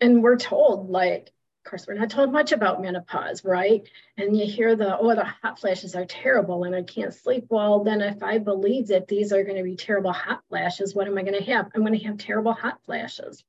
And 0.00 0.22
we're 0.22 0.36
told 0.38 0.90
like 0.90 1.30
of 1.64 1.70
course 1.70 1.86
we're 1.86 1.94
not 1.94 2.10
told 2.10 2.32
much 2.32 2.52
about 2.52 2.80
menopause, 2.80 3.44
right? 3.44 3.86
And 4.16 4.36
you 4.36 4.46
hear 4.46 4.76
the 4.76 4.98
oh 4.98 5.14
the 5.14 5.24
hot 5.24 5.58
flashes 5.60 5.94
are 5.94 6.06
terrible 6.06 6.64
and 6.64 6.74
I 6.74 6.82
can't 6.82 7.12
sleep. 7.12 7.46
Well, 7.50 7.84
then 7.84 8.00
if 8.00 8.22
I 8.22 8.38
believe 8.38 8.88
that 8.88 9.08
these 9.08 9.32
are 9.32 9.44
going 9.44 9.58
to 9.58 9.62
be 9.62 9.76
terrible 9.76 10.12
hot 10.12 10.40
flashes, 10.48 10.94
what 10.94 11.06
am 11.06 11.18
I 11.18 11.22
going 11.22 11.38
to 11.38 11.52
have? 11.52 11.70
I'm 11.74 11.84
going 11.84 11.98
to 11.98 12.06
have 12.06 12.16
terrible 12.16 12.54
hot 12.54 12.82
flashes. 12.84 13.44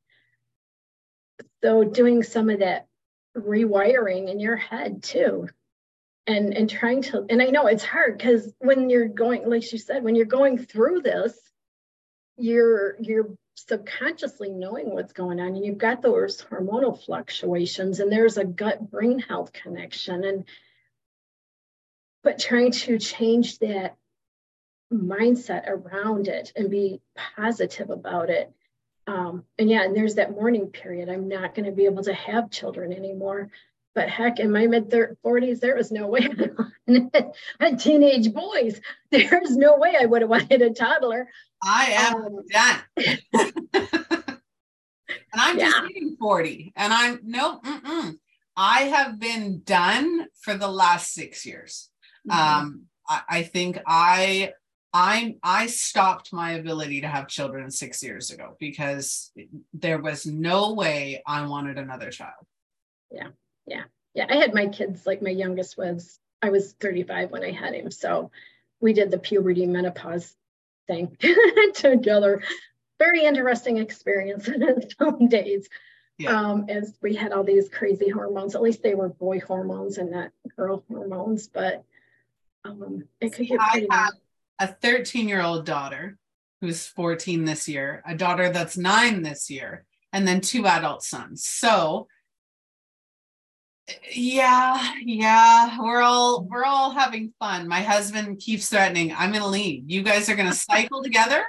So 1.64 1.86
doing 1.86 2.24
some 2.24 2.50
of 2.50 2.60
that 2.60 2.88
rewiring 3.38 4.30
in 4.30 4.40
your 4.40 4.58
head 4.58 5.02
too 5.04 5.48
and 6.28 6.54
and 6.54 6.70
trying 6.70 7.02
to 7.02 7.26
and 7.30 7.42
i 7.42 7.46
know 7.46 7.68
it's 7.68 7.84
hard 7.84 8.18
because 8.18 8.54
when 8.60 8.90
you're 8.90 9.08
going 9.08 9.50
like 9.50 9.72
you 9.72 9.80
said 9.80 10.04
when 10.04 10.16
you're 10.16 10.26
going 10.26 10.58
through 10.58 11.02
this 11.02 11.34
you're 12.38 12.96
you're 13.00 13.30
subconsciously 13.56 14.50
knowing 14.50 14.94
what's 14.94 15.14
going 15.14 15.40
on 15.40 15.48
and 15.48 15.66
you've 15.66 15.78
got 15.78 16.02
those 16.02 16.42
hormonal 16.42 17.00
fluctuations 17.04 18.00
and 18.00 18.12
there's 18.12 18.38
a 18.38 18.46
gut 18.46 18.90
brain 18.90 19.20
health 19.20 19.52
connection 19.54 20.24
and 20.24 20.46
but 22.24 22.40
trying 22.40 22.72
to 22.72 22.98
change 22.98 23.60
that 23.60 23.96
mindset 24.94 25.68
around 25.68 26.28
it 26.28 26.52
and 26.56 26.70
be 26.70 27.02
positive 27.38 27.90
about 27.90 28.30
it 28.30 28.54
um, 29.08 29.44
and 29.58 29.70
yeah, 29.70 29.84
and 29.84 29.96
there's 29.96 30.16
that 30.16 30.32
mourning 30.32 30.68
period. 30.68 31.10
I'm 31.10 31.28
not 31.28 31.56
going 31.56 31.66
to 31.66 31.72
be 31.72 31.86
able 31.86 32.04
to 32.04 32.14
have 32.14 32.52
children 32.52 32.94
anymore. 32.94 33.50
But 33.94 34.10
heck, 34.10 34.40
in 34.40 34.52
my 34.52 34.68
mid 34.68 34.90
40s, 34.90 35.60
there 35.60 35.76
was 35.76 35.92
no 35.92 36.08
way 36.08 36.22
I 36.90 37.32
had 37.60 37.80
teenage 37.80 38.34
boys. 38.34 38.80
There's 39.12 39.58
no 39.58 39.78
way 39.78 39.96
I 40.00 40.06
would 40.06 40.22
have 40.22 40.30
wanted 40.30 40.62
a 40.62 40.70
toddler. 40.70 41.28
I 41.64 41.86
am 41.92 42.16
Um, 42.16 42.40
done 42.50 42.80
and 43.74 44.40
i'm 45.34 45.60
just 45.60 45.78
hitting 45.88 46.16
40 46.20 46.74
and 46.76 46.94
i'm 46.94 47.20
no 47.24 47.60
mm-mm. 47.60 48.16
i 48.56 48.82
have 48.84 49.20
been 49.20 49.62
done 49.64 50.28
for 50.42 50.56
the 50.56 50.68
last 50.68 51.14
six 51.14 51.46
years 51.46 51.90
Mm-hmm. 52.30 52.60
um 52.64 52.84
I, 53.10 53.22
I 53.30 53.42
think 53.42 53.80
i 53.88 54.54
i 54.94 55.36
i 55.42 55.66
stopped 55.66 56.32
my 56.32 56.52
ability 56.52 57.02
to 57.02 57.08
have 57.08 57.28
children 57.28 57.72
six 57.72 58.04
years 58.04 58.30
ago 58.30 58.56
because 58.60 59.32
there 59.74 59.98
was 60.00 60.28
no 60.28 60.74
way 60.74 61.24
i 61.26 61.44
wanted 61.48 61.80
another 61.80 62.12
child 62.12 62.46
Yeah, 63.12 63.30
yeah, 63.66 63.84
yeah, 64.14 64.28
I 64.30 64.36
had 64.36 64.54
my 64.54 64.68
kids, 64.68 65.08
like 65.08 65.22
my 65.24 65.32
youngest 65.32 65.78
was, 65.78 66.20
I 66.44 66.50
was 66.52 66.74
35 66.80 67.32
when 67.32 67.44
I 67.44 67.52
had 67.52 67.74
him. 67.74 67.90
So 67.92 68.30
we 68.80 68.94
did 68.94 69.10
the 69.12 69.18
puberty 69.20 69.66
menopause 69.66 70.36
thing 70.92 71.18
together. 71.74 72.42
Very 73.00 73.24
interesting 73.24 73.78
experience 73.78 74.48
in 74.48 74.90
some 74.98 75.28
days. 75.30 75.70
Yeah. 76.18 76.40
Um, 76.40 76.66
as 76.70 76.98
we 77.02 77.16
had 77.16 77.32
all 77.32 77.44
these 77.44 77.70
crazy 77.70 78.10
hormones, 78.10 78.54
at 78.54 78.62
least 78.62 78.84
they 78.84 78.94
were 78.94 79.10
boy 79.10 79.40
hormones 79.40 79.98
and 79.98 80.12
not 80.12 80.32
girl 80.56 80.84
hormones, 80.88 81.48
but 81.48 81.84
um, 82.64 83.06
it 83.20 83.34
could 83.34 83.48
get 83.48 83.60
pretty 83.72 83.88
I 83.90 83.96
have 83.96 84.14
a 84.60 84.68
13 84.68 85.28
year 85.28 85.42
old 85.42 85.66
daughter 85.66 86.18
who's 86.60 86.86
14 86.86 87.46
this 87.46 87.68
year, 87.68 88.04
a 88.06 88.16
daughter 88.16 88.50
that's 88.50 88.78
nine 88.78 89.24
this 89.24 89.50
year, 89.50 89.86
and 90.14 90.28
then 90.28 90.42
two 90.42 90.68
adult 90.68 91.02
sons. 91.02 91.44
So 91.44 92.08
yeah, 94.14 94.94
yeah, 95.04 95.78
we're 95.80 96.02
all 96.02 96.44
we're 96.44 96.66
all 96.66 96.92
having 96.92 97.34
fun. 97.40 97.68
My 97.68 97.82
husband 97.82 98.40
keeps 98.40 98.70
threatening, 98.70 99.14
I'm 99.18 99.32
gonna 99.32 99.48
leave. 99.48 99.90
You 99.90 100.04
guys 100.04 100.30
are 100.30 100.36
gonna 100.36 100.54
cycle 100.54 101.04
together 101.04 101.44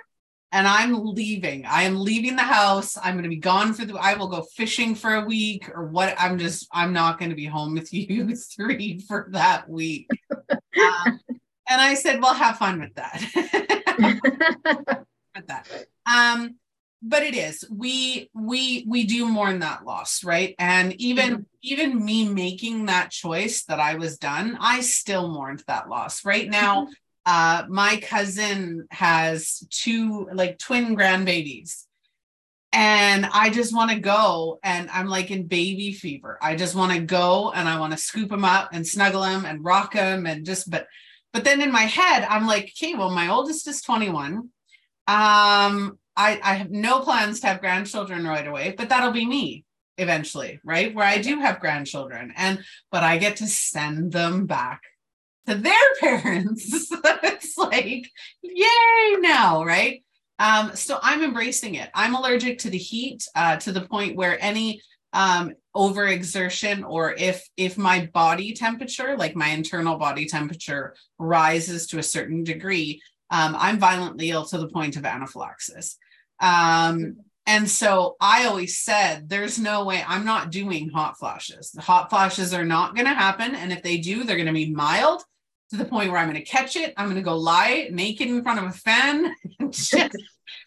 and 0.53 0.69
I'm 0.69 1.15
leaving. 1.15 1.65
I 1.65 1.83
am 1.83 1.99
leaving 1.99 2.37
the 2.37 2.43
house. 2.43 2.99
I'm 3.03 3.17
gonna 3.17 3.29
be 3.29 3.37
gone 3.37 3.73
for 3.73 3.85
the 3.85 3.95
I 3.95 4.15
will 4.15 4.29
go 4.29 4.43
fishing 4.43 4.95
for 4.95 5.15
a 5.15 5.25
week 5.25 5.69
or 5.75 5.87
what 5.87 6.15
I'm 6.19 6.39
just 6.39 6.69
I'm 6.73 6.93
not 6.93 7.19
gonna 7.19 7.35
be 7.35 7.47
home 7.47 7.75
with 7.75 7.93
you 7.95 8.37
three 8.37 9.01
for 9.09 9.29
that 9.31 9.69
week. 9.69 10.09
Um, 10.51 11.21
and 11.69 11.81
I 11.81 11.95
said, 11.95 12.21
well, 12.21 12.35
have 12.35 12.59
fun 12.59 12.81
with 12.81 12.95
that. 12.95 13.23
with 15.35 15.47
that. 15.47 15.67
Um, 16.07 16.57
but 17.03 17.23
it 17.23 17.35
is 17.35 17.65
we 17.71 18.31
we 18.35 18.85
we 18.87 19.05
do 19.05 19.27
mourn 19.27 19.61
that 19.61 19.85
loss, 19.85 20.23
right? 20.23 20.55
And 20.59 20.93
even 21.01 21.47
even 21.63 22.05
me 22.05 22.29
making 22.29 22.87
that 22.87 23.11
choice 23.11 23.65
that 23.65 23.81
I 23.81 23.95
was 23.95 24.19
done, 24.19 24.59
I 24.61 24.81
still 24.81 25.29
mourned 25.29 25.63
that 25.67 25.89
loss. 25.89 26.25
Right 26.25 26.49
now, 26.49 26.89
uh, 27.25 27.65
my 27.69 27.99
cousin 28.03 28.87
has 28.91 29.65
two 29.71 30.29
like 30.33 30.59
twin 30.59 30.97
grandbabies. 30.97 31.85
And 32.75 33.27
I 33.27 33.51
just 33.51 33.75
want 33.75 33.91
to 33.91 33.99
go 33.99 34.59
and 34.65 34.89
I'm 34.91 35.07
like 35.07 35.31
in 35.31 35.47
baby 35.47 35.93
fever. 35.93 36.39
I 36.41 36.57
just 36.57 36.75
want 36.75 36.93
to 36.93 37.01
go 37.01 37.53
and 37.53 37.69
I 37.69 37.79
want 37.79 37.93
to 37.93 37.99
scoop 37.99 38.31
them 38.31 38.47
up 38.47 38.71
and 38.73 38.87
snuggle 38.87 39.21
them 39.21 39.45
and 39.45 39.63
rock 39.63 39.93
them 39.93 40.27
and 40.27 40.47
just 40.47 40.71
but 40.71 40.87
but 41.35 41.45
then 41.45 41.63
in 41.63 41.73
my 41.73 41.83
head, 41.83 42.27
I'm 42.29 42.47
like, 42.47 42.75
okay, 42.77 42.95
well, 42.95 43.11
my 43.11 43.29
oldest 43.29 43.67
is 43.67 43.81
21. 43.81 44.35
Um, 44.35 44.51
I, 45.07 46.39
I 46.43 46.55
have 46.55 46.71
no 46.71 47.01
plans 47.01 47.41
to 47.41 47.47
have 47.47 47.61
grandchildren 47.61 48.27
right 48.27 48.47
away, 48.47 48.75
but 48.77 48.91
that'll 48.91 49.13
be 49.13 49.25
me 49.25 49.65
eventually, 50.03 50.61
right? 50.65 50.95
Where 50.95 51.07
I 51.07 51.19
do 51.19 51.41
have 51.41 51.61
grandchildren. 51.61 52.33
And 52.37 52.63
but 52.91 53.03
I 53.03 53.19
get 53.19 53.37
to 53.37 53.47
send 53.47 54.13
them 54.13 54.47
back 54.47 54.83
to 55.47 55.55
their 55.55 55.73
parents. 56.01 56.89
it's 57.23 57.57
like, 57.57 58.11
yay 58.43 59.17
now, 59.19 59.65
right? 59.65 60.05
Um, 60.39 60.75
so 60.75 60.99
I'm 61.03 61.23
embracing 61.23 61.77
it. 61.77 61.91
I'm 61.95 62.15
allergic 62.15 62.59
to 62.61 62.71
the 62.71 62.79
heat 62.79 63.27
uh, 63.35 63.57
to 63.59 63.73
the 63.73 63.83
point 63.83 64.17
where 64.17 64.43
any 64.43 64.83
um, 65.13 65.53
overexertion 65.77 66.89
or 66.89 67.13
if 67.13 67.49
if 67.57 67.79
my 67.79 68.09
body 68.13 68.55
temperature, 68.55 69.17
like 69.17 69.37
my 69.37 69.49
internal 69.49 69.97
body 69.97 70.27
temperature, 70.27 70.95
rises 71.19 71.87
to 71.89 71.99
a 71.99 72.03
certain 72.03 72.45
degree, 72.45 73.01
um, 73.31 73.55
I'm 73.59 73.79
violently 73.79 74.31
ill 74.31 74.45
to 74.47 74.59
the 74.59 74.69
point 74.69 74.97
of 74.97 75.05
anaphylaxis. 75.05 75.97
Um, 76.41 77.17
and 77.47 77.69
so 77.69 78.17
I 78.21 78.47
always 78.47 78.79
said, 78.79 79.29
there's 79.29 79.59
no 79.59 79.85
way 79.85 80.05
I'm 80.07 80.25
not 80.25 80.51
doing 80.51 80.91
hot 80.91 81.19
flashes. 81.19 81.73
The 81.73 81.81
hot 81.81 82.09
flashes 82.09 82.55
are 82.55 82.65
not 82.65 82.95
going 82.95 83.07
to 83.07 83.15
happen. 83.15 83.55
And 83.55 83.73
if 83.73 83.83
they 83.83 83.99
do, 83.99 84.23
they're 84.23 84.37
going 84.37 84.47
to 84.47 84.53
be 84.53 84.71
mild 84.71 85.25
to 85.71 85.77
the 85.77 85.85
point 85.85 86.11
where 86.11 86.21
I'm 86.21 86.31
going 86.31 86.43
to 86.43 86.49
catch 86.49 86.77
it. 86.77 86.95
I'm 86.97 87.07
going 87.07 87.17
to 87.17 87.23
go 87.23 87.37
lie 87.37 87.89
naked 87.91 88.29
in 88.29 88.43
front 88.43 88.61
of 88.61 88.67
a 88.67 88.73
fan 88.73 89.35
and 89.59 89.73
just, 89.73 90.17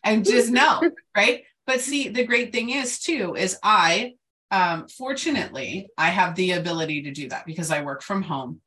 and 0.04 0.26
just 0.26 0.52
know. 0.52 0.82
Right. 1.16 1.44
But 1.66 1.80
see, 1.80 2.10
the 2.10 2.26
great 2.26 2.52
thing 2.52 2.72
is, 2.72 3.00
too, 3.00 3.36
is 3.36 3.58
I, 3.64 4.16
um, 4.52 4.88
fortunately, 4.90 5.88
I 5.98 6.10
have 6.10 6.36
the 6.36 6.52
ability 6.52 7.04
to 7.04 7.12
do 7.12 7.30
that 7.30 7.46
because 7.46 7.72
I 7.72 7.84
work 7.84 8.02
from 8.02 8.22
home. 8.22 8.62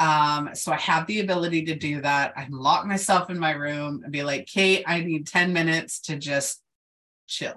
Um, 0.00 0.50
so 0.54 0.72
I 0.72 0.78
have 0.78 1.06
the 1.06 1.20
ability 1.20 1.66
to 1.66 1.76
do 1.76 2.00
that. 2.00 2.32
I 2.36 2.48
lock 2.50 2.86
myself 2.86 3.30
in 3.30 3.38
my 3.38 3.52
room 3.52 4.00
and 4.02 4.12
be 4.12 4.24
like, 4.24 4.46
Kate, 4.46 4.82
I 4.84 5.00
need 5.00 5.28
10 5.28 5.52
minutes 5.52 6.00
to 6.02 6.16
just 6.16 6.61
chill. 7.26 7.54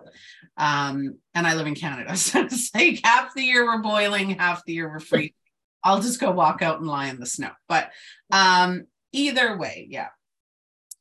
Um, 0.57 1.19
and 1.33 1.45
I 1.45 1.55
live 1.55 1.67
in 1.67 1.75
Canada. 1.75 2.15
So 2.17 2.41
it's 2.41 2.73
like 2.73 3.01
half 3.03 3.33
the 3.33 3.43
year 3.43 3.65
we're 3.65 3.81
boiling, 3.81 4.31
half 4.31 4.65
the 4.65 4.73
year 4.73 4.89
we're 4.89 4.99
free. 4.99 5.33
I'll 5.83 6.01
just 6.01 6.19
go 6.19 6.31
walk 6.31 6.61
out 6.61 6.79
and 6.79 6.87
lie 6.87 7.07
in 7.07 7.19
the 7.19 7.25
snow. 7.25 7.51
But 7.69 7.91
um, 8.31 8.85
either 9.11 9.57
way, 9.57 9.87
yeah. 9.89 10.07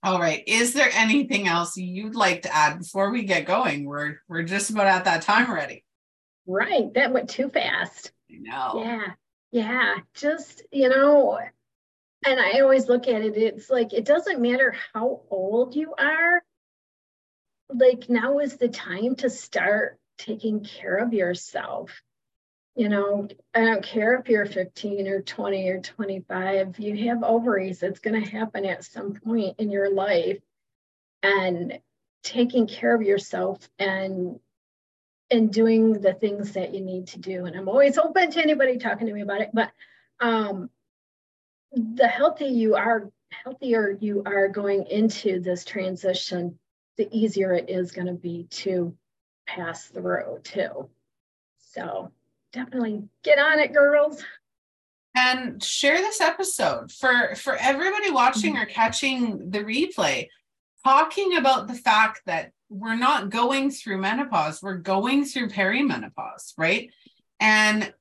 All 0.03 0.21
right. 0.21 0.45
Is 0.47 0.75
there 0.75 0.91
anything 0.93 1.49
else 1.49 1.79
you'd 1.79 2.15
like 2.15 2.43
to 2.43 2.55
add 2.55 2.79
before 2.79 3.11
we 3.11 3.23
get 3.23 3.47
going? 3.47 3.87
We're 3.87 4.17
we're 4.29 4.43
just 4.43 4.69
about 4.69 4.87
at 4.87 5.07
that 5.07 5.23
time 5.23 5.49
already. 5.49 5.83
Right. 6.47 6.93
That 6.93 7.13
went 7.13 7.31
too 7.31 7.49
fast. 7.49 8.13
I 8.31 8.37
know. 8.41 8.85
Yeah. 8.85 9.07
Yeah. 9.51 9.95
Just, 10.13 10.63
you 10.71 10.91
know, 10.91 11.39
and 12.27 12.41
I 12.41 12.61
always 12.61 12.89
look 12.89 13.09
at 13.09 13.23
it, 13.23 13.37
it's 13.37 13.71
like 13.71 13.93
it 13.93 14.05
doesn't 14.05 14.41
matter 14.41 14.75
how 14.93 15.23
old 15.31 15.75
you 15.75 15.95
are. 15.99 16.43
Like 17.71 18.09
now 18.09 18.39
is 18.39 18.57
the 18.57 18.69
time 18.69 19.17
to 19.17 19.31
start 19.31 19.99
taking 20.19 20.65
care 20.65 20.97
of 20.97 21.13
yourself. 21.13 22.03
You 22.77 22.89
know, 22.89 23.29
I 23.55 23.61
don't 23.61 23.85
care 23.85 24.15
if 24.15 24.29
you're 24.29 24.47
15 24.47 25.07
or 25.07 25.23
20 25.23 25.69
or 25.69 25.81
25, 25.81 26.79
you 26.79 27.09
have 27.09 27.23
ovaries. 27.23 27.83
It's 27.83 28.01
going 28.01 28.23
to 28.23 28.31
happen 28.31 28.65
at 28.65 28.85
some 28.85 29.15
point 29.15 29.57
in 29.59 29.71
your 29.71 29.91
life. 29.93 30.39
And 31.23 31.79
taking 32.25 32.67
care 32.67 32.95
of 32.95 33.03
yourself 33.03 33.69
and 33.79 34.41
and 35.31 35.53
doing 35.53 36.01
the 36.01 36.13
things 36.13 36.53
that 36.53 36.75
you 36.75 36.81
need 36.81 37.09
to 37.09 37.19
do. 37.19 37.45
And 37.45 37.57
I'm 37.57 37.69
always 37.69 37.99
open 37.99 38.31
to 38.31 38.43
anybody 38.43 38.79
talking 38.79 39.07
to 39.07 39.13
me 39.13 39.23
about 39.23 39.41
it. 39.41 39.51
But 39.53 39.71
um, 40.21 40.71
the 41.73 42.07
healthy 42.07 42.47
you 42.47 42.75
are, 42.75 43.11
healthier 43.31 43.97
you 44.01 44.23
are 44.27 44.49
going 44.49 44.87
into 44.87 45.41
this 45.41 45.65
transition, 45.65 46.59
the 46.97 47.09
easier 47.11 47.53
it 47.53 47.69
is 47.69 47.93
going 47.93 48.07
to 48.07 48.15
be 48.15 48.47
to 48.51 48.97
pass 49.47 49.87
through 49.87 50.41
too. 50.43 50.89
So 51.59 52.13
definitely 52.53 53.03
get 53.23 53.39
on 53.39 53.59
it, 53.59 53.73
girls. 53.73 54.23
And 55.17 55.63
share 55.63 55.99
this 55.99 56.21
episode 56.21 56.91
for 56.91 57.35
for 57.37 57.57
everybody 57.57 58.11
watching 58.11 58.57
or 58.57 58.63
mm-hmm. 58.63 58.71
catching 58.71 59.51
the 59.51 59.61
replay, 59.61 60.29
talking 60.83 61.37
about 61.37 61.69
the 61.69 61.75
fact 61.75 62.23
that 62.27 62.51
we're 62.69 62.97
not 62.97 63.31
going 63.31 63.71
through 63.71 63.99
menopause, 63.99 64.61
we're 64.61 64.79
going 64.79 65.25
through 65.25 65.51
perimenopause, 65.51 66.55
right? 66.59 66.91
And 67.39 67.93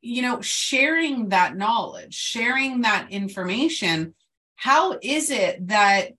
you 0.00 0.22
know, 0.22 0.40
sharing 0.40 1.30
that 1.30 1.56
knowledge, 1.56 2.14
sharing 2.14 2.82
that 2.82 3.10
information, 3.10 4.14
how 4.56 4.98
is 5.02 5.30
it 5.30 5.68
that 5.68 6.12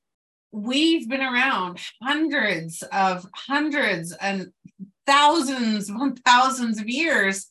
we've 0.51 1.07
been 1.07 1.21
around 1.21 1.79
hundreds 2.01 2.83
of 2.91 3.27
hundreds 3.35 4.13
and 4.13 4.51
thousands 5.05 5.91
thousands 6.25 6.79
of 6.79 6.87
years. 6.87 7.49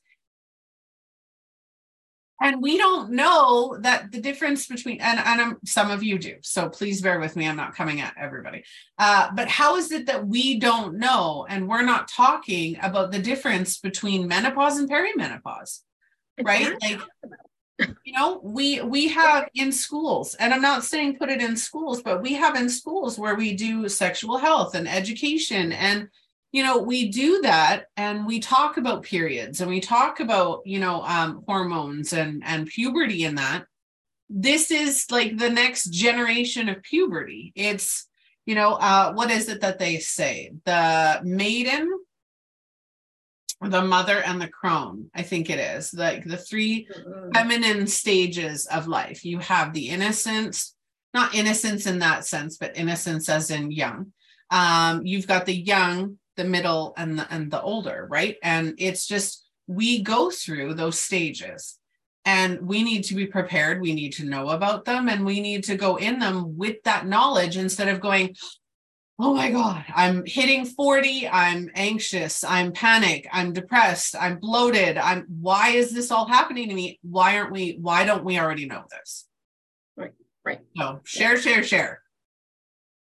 And 2.41 2.63
we 2.63 2.79
don't 2.79 3.11
know 3.11 3.77
that 3.81 4.13
the 4.13 4.21
difference 4.21 4.69
between 4.69 5.01
and, 5.01 5.19
and 5.19 5.41
I'm, 5.41 5.57
some 5.65 5.91
of 5.91 6.05
you 6.05 6.21
do 6.21 6.37
so 6.43 6.69
please 6.69 7.03
bear 7.03 7.19
with 7.19 7.35
me 7.35 7.49
i'm 7.49 7.57
not 7.57 7.75
coming 7.75 8.01
at 8.01 8.15
everybody. 8.17 8.63
Uh, 8.97 9.31
but 9.35 9.49
how 9.49 9.77
is 9.77 9.91
it 9.91 10.07
that 10.07 10.27
we 10.27 10.59
don't 10.61 10.99
know 10.99 11.47
and 11.49 11.69
we're 11.69 11.83
not 11.83 12.07
talking 12.07 12.79
about 12.81 13.11
the 13.11 13.19
difference 13.19 13.79
between 13.79 14.29
menopause 14.29 14.79
and 14.79 14.89
perimenopause? 14.89 15.81
Right? 16.41 16.77
like 16.81 17.01
you 18.05 18.13
know 18.13 18.41
we 18.43 18.81
we 18.81 19.07
have 19.09 19.49
in 19.55 19.71
schools 19.71 20.35
and 20.37 20.53
i'm 20.53 20.61
not 20.61 20.83
saying 20.83 21.17
put 21.17 21.31
it 21.31 21.41
in 21.41 21.57
schools 21.57 22.03
but 22.03 22.21
we 22.21 22.35
have 22.35 22.57
in 22.57 22.69
schools 22.69 23.19
where 23.19 23.37
we 23.37 23.55
do 23.55 23.89
sexual 23.89 24.37
health 24.37 24.75
and 24.75 24.89
education 24.89 25.73
and 25.73 26.09
you 26.53 26.63
know 26.63 26.79
we 26.79 27.09
do 27.09 27.41
that 27.43 27.85
and 27.97 28.27
we 28.27 28.41
talk 28.41 28.77
about 28.77 29.03
periods 29.03 29.61
and 29.61 29.69
we 29.69 29.81
talk 29.81 30.21
about 30.21 30.61
you 30.65 30.79
know 30.79 31.03
um, 31.03 31.43
hormones 31.47 32.13
and 32.13 32.43
and 32.45 32.67
puberty 32.67 33.25
and 33.25 33.39
that. 33.39 33.65
This 34.31 34.71
is 34.71 35.07
like 35.11 35.39
the 35.39 35.49
next 35.51 35.91
generation 35.91 36.69
of 36.69 36.83
puberty. 36.83 37.53
It's 37.55 38.09
you 38.47 38.55
know 38.55 38.73
uh, 38.75 39.13
what 39.13 39.31
is 39.31 39.49
it 39.49 39.61
that 39.61 39.79
they 39.79 39.99
say? 39.99 40.53
The 40.65 41.21
maiden 41.23 41.91
the 43.61 43.83
mother 43.83 44.23
and 44.23 44.41
the 44.41 44.49
crone 44.49 45.11
i 45.15 45.23
think 45.23 45.51
it 45.51 45.59
is 45.59 45.93
like 45.93 46.25
the 46.25 46.37
3 46.37 46.87
mm-hmm. 46.87 47.31
feminine 47.35 47.87
stages 47.87 48.67
of 48.67 48.87
life. 48.87 49.25
You 49.25 49.39
have 49.39 49.73
the 49.73 49.89
innocence 49.89 50.75
not 51.15 51.35
innocence 51.35 51.87
in 51.87 51.99
that 52.01 52.27
sense 52.27 52.57
but 52.57 52.77
innocence 52.77 53.29
as 53.29 53.51
in 53.51 53.71
young. 53.71 54.13
Um, 54.51 55.05
you've 55.05 55.27
got 55.27 55.47
the 55.47 55.57
young 55.57 56.19
the 56.37 56.45
middle 56.45 56.95
and 56.97 57.19
the 57.19 57.27
and 57.33 57.51
the 57.51 57.61
older 57.61 58.07
right? 58.11 58.37
And 58.43 58.75
it's 58.79 59.07
just 59.07 59.45
we 59.67 60.03
go 60.03 60.31
through 60.31 60.75
those 60.75 60.99
stages. 60.99 61.79
And 62.25 62.61
we 62.61 62.83
need 62.83 63.05
to 63.05 63.15
be 63.15 63.27
prepared. 63.27 63.81
We 63.81 63.95
need 63.95 64.13
to 64.15 64.27
know 64.27 64.51
about 64.51 64.85
them 64.85 65.09
and 65.09 65.25
we 65.25 65.41
need 65.41 65.65
to 65.65 65.77
go 65.77 65.97
in 65.97 66.19
them 66.19 66.59
with 66.59 66.83
that 66.83 67.07
knowledge 67.07 67.57
instead 67.57 67.89
of 67.89 68.01
going 68.01 68.37
oh 69.19 69.35
my 69.35 69.51
god 69.51 69.85
i'm 69.95 70.25
hitting 70.27 70.65
40 70.65 71.29
i'm 71.29 71.71
anxious 71.75 72.45
i'm 72.45 72.73
panic 72.73 73.29
i'm 73.33 73.53
depressed 73.53 74.15
i'm 74.19 74.39
bloated 74.39 74.97
i'm 74.97 75.27
why 75.41 75.71
is 75.71 75.93
this 75.93 76.11
all 76.11 76.27
happening 76.27 76.69
to 76.69 76.75
me 76.75 76.99
why 77.03 77.39
aren't 77.39 77.53
we 77.53 77.79
why 77.81 78.05
don't 78.05 78.25
we 78.25 78.39
already 78.39 78.67
know 78.67 78.85
this 78.91 79.27
right 79.97 80.13
right 80.45 80.61
so 80.77 81.01
share 81.05 81.35
yeah. 81.35 81.41
share 81.41 81.63
share 81.63 82.03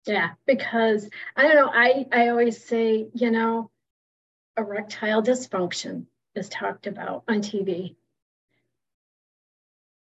yeah, 0.06 0.30
because 0.48 1.10
I 1.36 1.44
don't 1.44 1.56
know, 1.56 1.72
I, 1.72 2.06
I 2.12 2.30
always 2.30 2.64
say, 2.64 3.08
you 3.14 3.30
know, 3.30 3.70
erectile 4.58 5.22
dysfunction 5.22 6.06
is 6.36 6.50
talked 6.50 6.88
about 6.88 7.24
on 7.28 7.42
TV. 7.42 7.96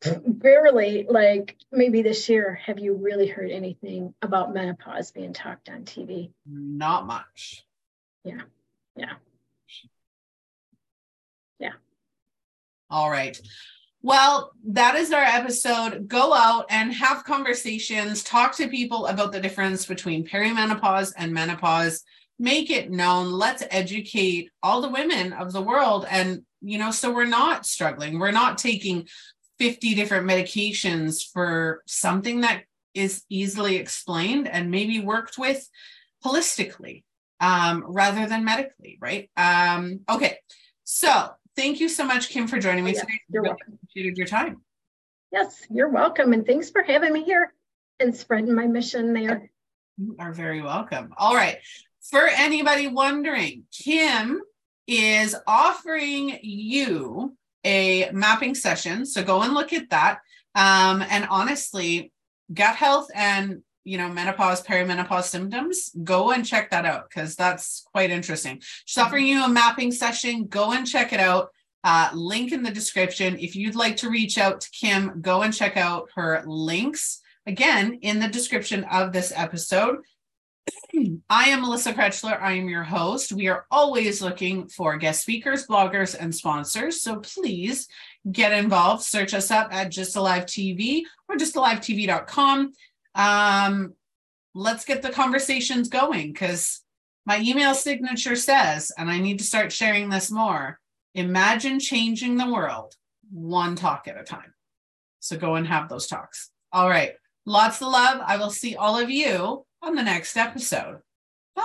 Barely, 0.00 1.06
like 1.08 1.56
maybe 1.72 2.02
this 2.02 2.28
year, 2.28 2.60
have 2.64 2.78
you 2.78 2.94
really 2.94 3.26
heard 3.26 3.50
anything 3.50 4.14
about 4.22 4.54
menopause 4.54 5.10
being 5.10 5.32
talked 5.32 5.68
on 5.68 5.82
TV? 5.82 6.30
Not 6.46 7.06
much. 7.06 7.64
Yeah, 8.24 8.42
yeah. 8.96 9.14
Yeah. 11.58 11.72
All 12.90 13.10
right. 13.10 13.40
Well, 14.00 14.52
that 14.68 14.94
is 14.94 15.12
our 15.12 15.22
episode. 15.22 16.06
Go 16.06 16.32
out 16.32 16.66
and 16.70 16.92
have 16.92 17.24
conversations, 17.24 18.22
talk 18.22 18.56
to 18.56 18.68
people 18.68 19.06
about 19.06 19.32
the 19.32 19.40
difference 19.40 19.86
between 19.86 20.26
perimenopause 20.26 21.12
and 21.16 21.32
menopause. 21.32 22.04
Make 22.38 22.70
it 22.70 22.92
known. 22.92 23.32
Let's 23.32 23.64
educate 23.68 24.50
all 24.62 24.80
the 24.80 24.88
women 24.88 25.32
of 25.32 25.52
the 25.52 25.60
world. 25.60 26.06
And, 26.08 26.44
you 26.60 26.78
know, 26.78 26.92
so 26.92 27.12
we're 27.12 27.24
not 27.24 27.66
struggling. 27.66 28.20
We're 28.20 28.30
not 28.30 28.58
taking 28.58 29.08
50 29.58 29.94
different 29.94 30.26
medications 30.26 31.22
for 31.26 31.82
something 31.86 32.42
that 32.42 32.62
is 32.94 33.24
easily 33.28 33.76
explained 33.76 34.48
and 34.48 34.70
maybe 34.70 35.00
worked 35.00 35.38
with 35.38 35.68
holistically 36.24 37.04
um, 37.40 37.84
rather 37.86 38.26
than 38.26 38.44
medically, 38.44 38.98
right? 39.00 39.30
Um, 39.36 40.00
okay. 40.08 40.38
So 40.84 41.30
thank 41.56 41.80
you 41.80 41.88
so 41.88 42.04
much, 42.04 42.30
Kim, 42.30 42.46
for 42.46 42.58
joining 42.58 42.84
me 42.84 42.92
yes, 42.92 43.00
today. 43.00 43.20
You're 43.28 43.42
really 43.42 43.54
welcome. 43.54 43.78
Appreciated 43.82 44.18
your 44.18 44.26
time. 44.26 44.62
Yes, 45.30 45.62
you're 45.70 45.90
welcome. 45.90 46.32
And 46.32 46.46
thanks 46.46 46.70
for 46.70 46.82
having 46.82 47.12
me 47.12 47.24
here 47.24 47.52
and 48.00 48.16
spreading 48.16 48.54
my 48.54 48.66
mission 48.66 49.12
there. 49.12 49.50
You 49.96 50.16
are 50.18 50.32
very 50.32 50.62
welcome. 50.62 51.12
All 51.16 51.34
right. 51.34 51.58
For 52.10 52.26
anybody 52.26 52.88
wondering, 52.88 53.64
Kim 53.72 54.40
is 54.86 55.36
offering 55.46 56.38
you 56.42 57.36
a 57.64 58.10
mapping 58.12 58.54
session. 58.54 59.06
So 59.06 59.22
go 59.22 59.42
and 59.42 59.54
look 59.54 59.72
at 59.72 59.90
that. 59.90 60.20
Um, 60.54 61.02
and 61.08 61.26
honestly, 61.30 62.12
gut 62.52 62.76
health 62.76 63.08
and 63.14 63.62
you 63.88 63.96
know, 63.96 64.08
menopause, 64.10 64.62
perimenopause 64.62 65.24
symptoms, 65.24 65.90
go 66.04 66.32
and 66.32 66.44
check 66.44 66.70
that 66.70 66.84
out 66.84 67.08
because 67.08 67.34
that's 67.36 67.86
quite 67.90 68.10
interesting. 68.10 68.60
She's 68.84 69.02
offering 69.02 69.26
you 69.26 69.42
a 69.42 69.48
mapping 69.48 69.92
session. 69.92 70.44
Go 70.44 70.72
and 70.72 70.86
check 70.86 71.14
it 71.14 71.20
out. 71.20 71.48
Uh, 71.82 72.10
link 72.12 72.52
in 72.52 72.62
the 72.62 72.70
description. 72.70 73.38
If 73.38 73.56
you'd 73.56 73.74
like 73.74 73.96
to 73.98 74.10
reach 74.10 74.36
out 74.36 74.60
to 74.60 74.70
Kim, 74.72 75.22
go 75.22 75.40
and 75.40 75.54
check 75.54 75.78
out 75.78 76.10
her 76.16 76.42
links 76.44 77.22
again 77.46 77.98
in 78.02 78.18
the 78.18 78.28
description 78.28 78.84
of 78.84 79.12
this 79.12 79.32
episode. 79.34 79.96
I 81.30 81.50
am 81.50 81.60
Melissa 81.60 81.92
Krechler. 81.92 82.40
I 82.40 82.52
am 82.52 82.68
your 82.68 82.82
host. 82.82 83.32
We 83.32 83.48
are 83.48 83.66
always 83.70 84.22
looking 84.22 84.68
for 84.68 84.96
guest 84.96 85.22
speakers, 85.22 85.66
bloggers, 85.66 86.16
and 86.18 86.34
sponsors. 86.34 87.02
So 87.02 87.20
please 87.20 87.86
get 88.30 88.52
involved. 88.52 89.02
Search 89.02 89.34
us 89.34 89.50
up 89.50 89.72
at 89.72 89.92
GYSTTA 89.92 90.22
Live 90.22 90.46
TV 90.46 91.02
or 91.28 91.36
gysttalivetv.com 91.36 92.72
um, 93.18 93.94
let's 94.54 94.84
get 94.84 95.02
the 95.02 95.10
conversations 95.10 95.88
going 95.88 96.32
because 96.32 96.82
my 97.26 97.40
email 97.40 97.74
signature 97.74 98.36
says, 98.36 98.92
and 98.96 99.10
I 99.10 99.18
need 99.18 99.38
to 99.38 99.44
start 99.44 99.72
sharing 99.72 100.08
this 100.08 100.30
more 100.30 100.78
imagine 101.14 101.80
changing 101.80 102.36
the 102.36 102.50
world 102.50 102.94
one 103.32 103.74
talk 103.74 104.06
at 104.06 104.20
a 104.20 104.22
time. 104.22 104.54
So 105.18 105.36
go 105.36 105.56
and 105.56 105.66
have 105.66 105.88
those 105.88 106.06
talks. 106.06 106.50
All 106.72 106.88
right. 106.88 107.12
Lots 107.44 107.80
of 107.82 107.88
love. 107.88 108.20
I 108.24 108.36
will 108.36 108.50
see 108.50 108.76
all 108.76 108.96
of 108.96 109.10
you 109.10 109.66
on 109.82 109.94
the 109.94 110.02
next 110.02 110.36
episode. 110.36 111.00
Bye. 111.54 111.64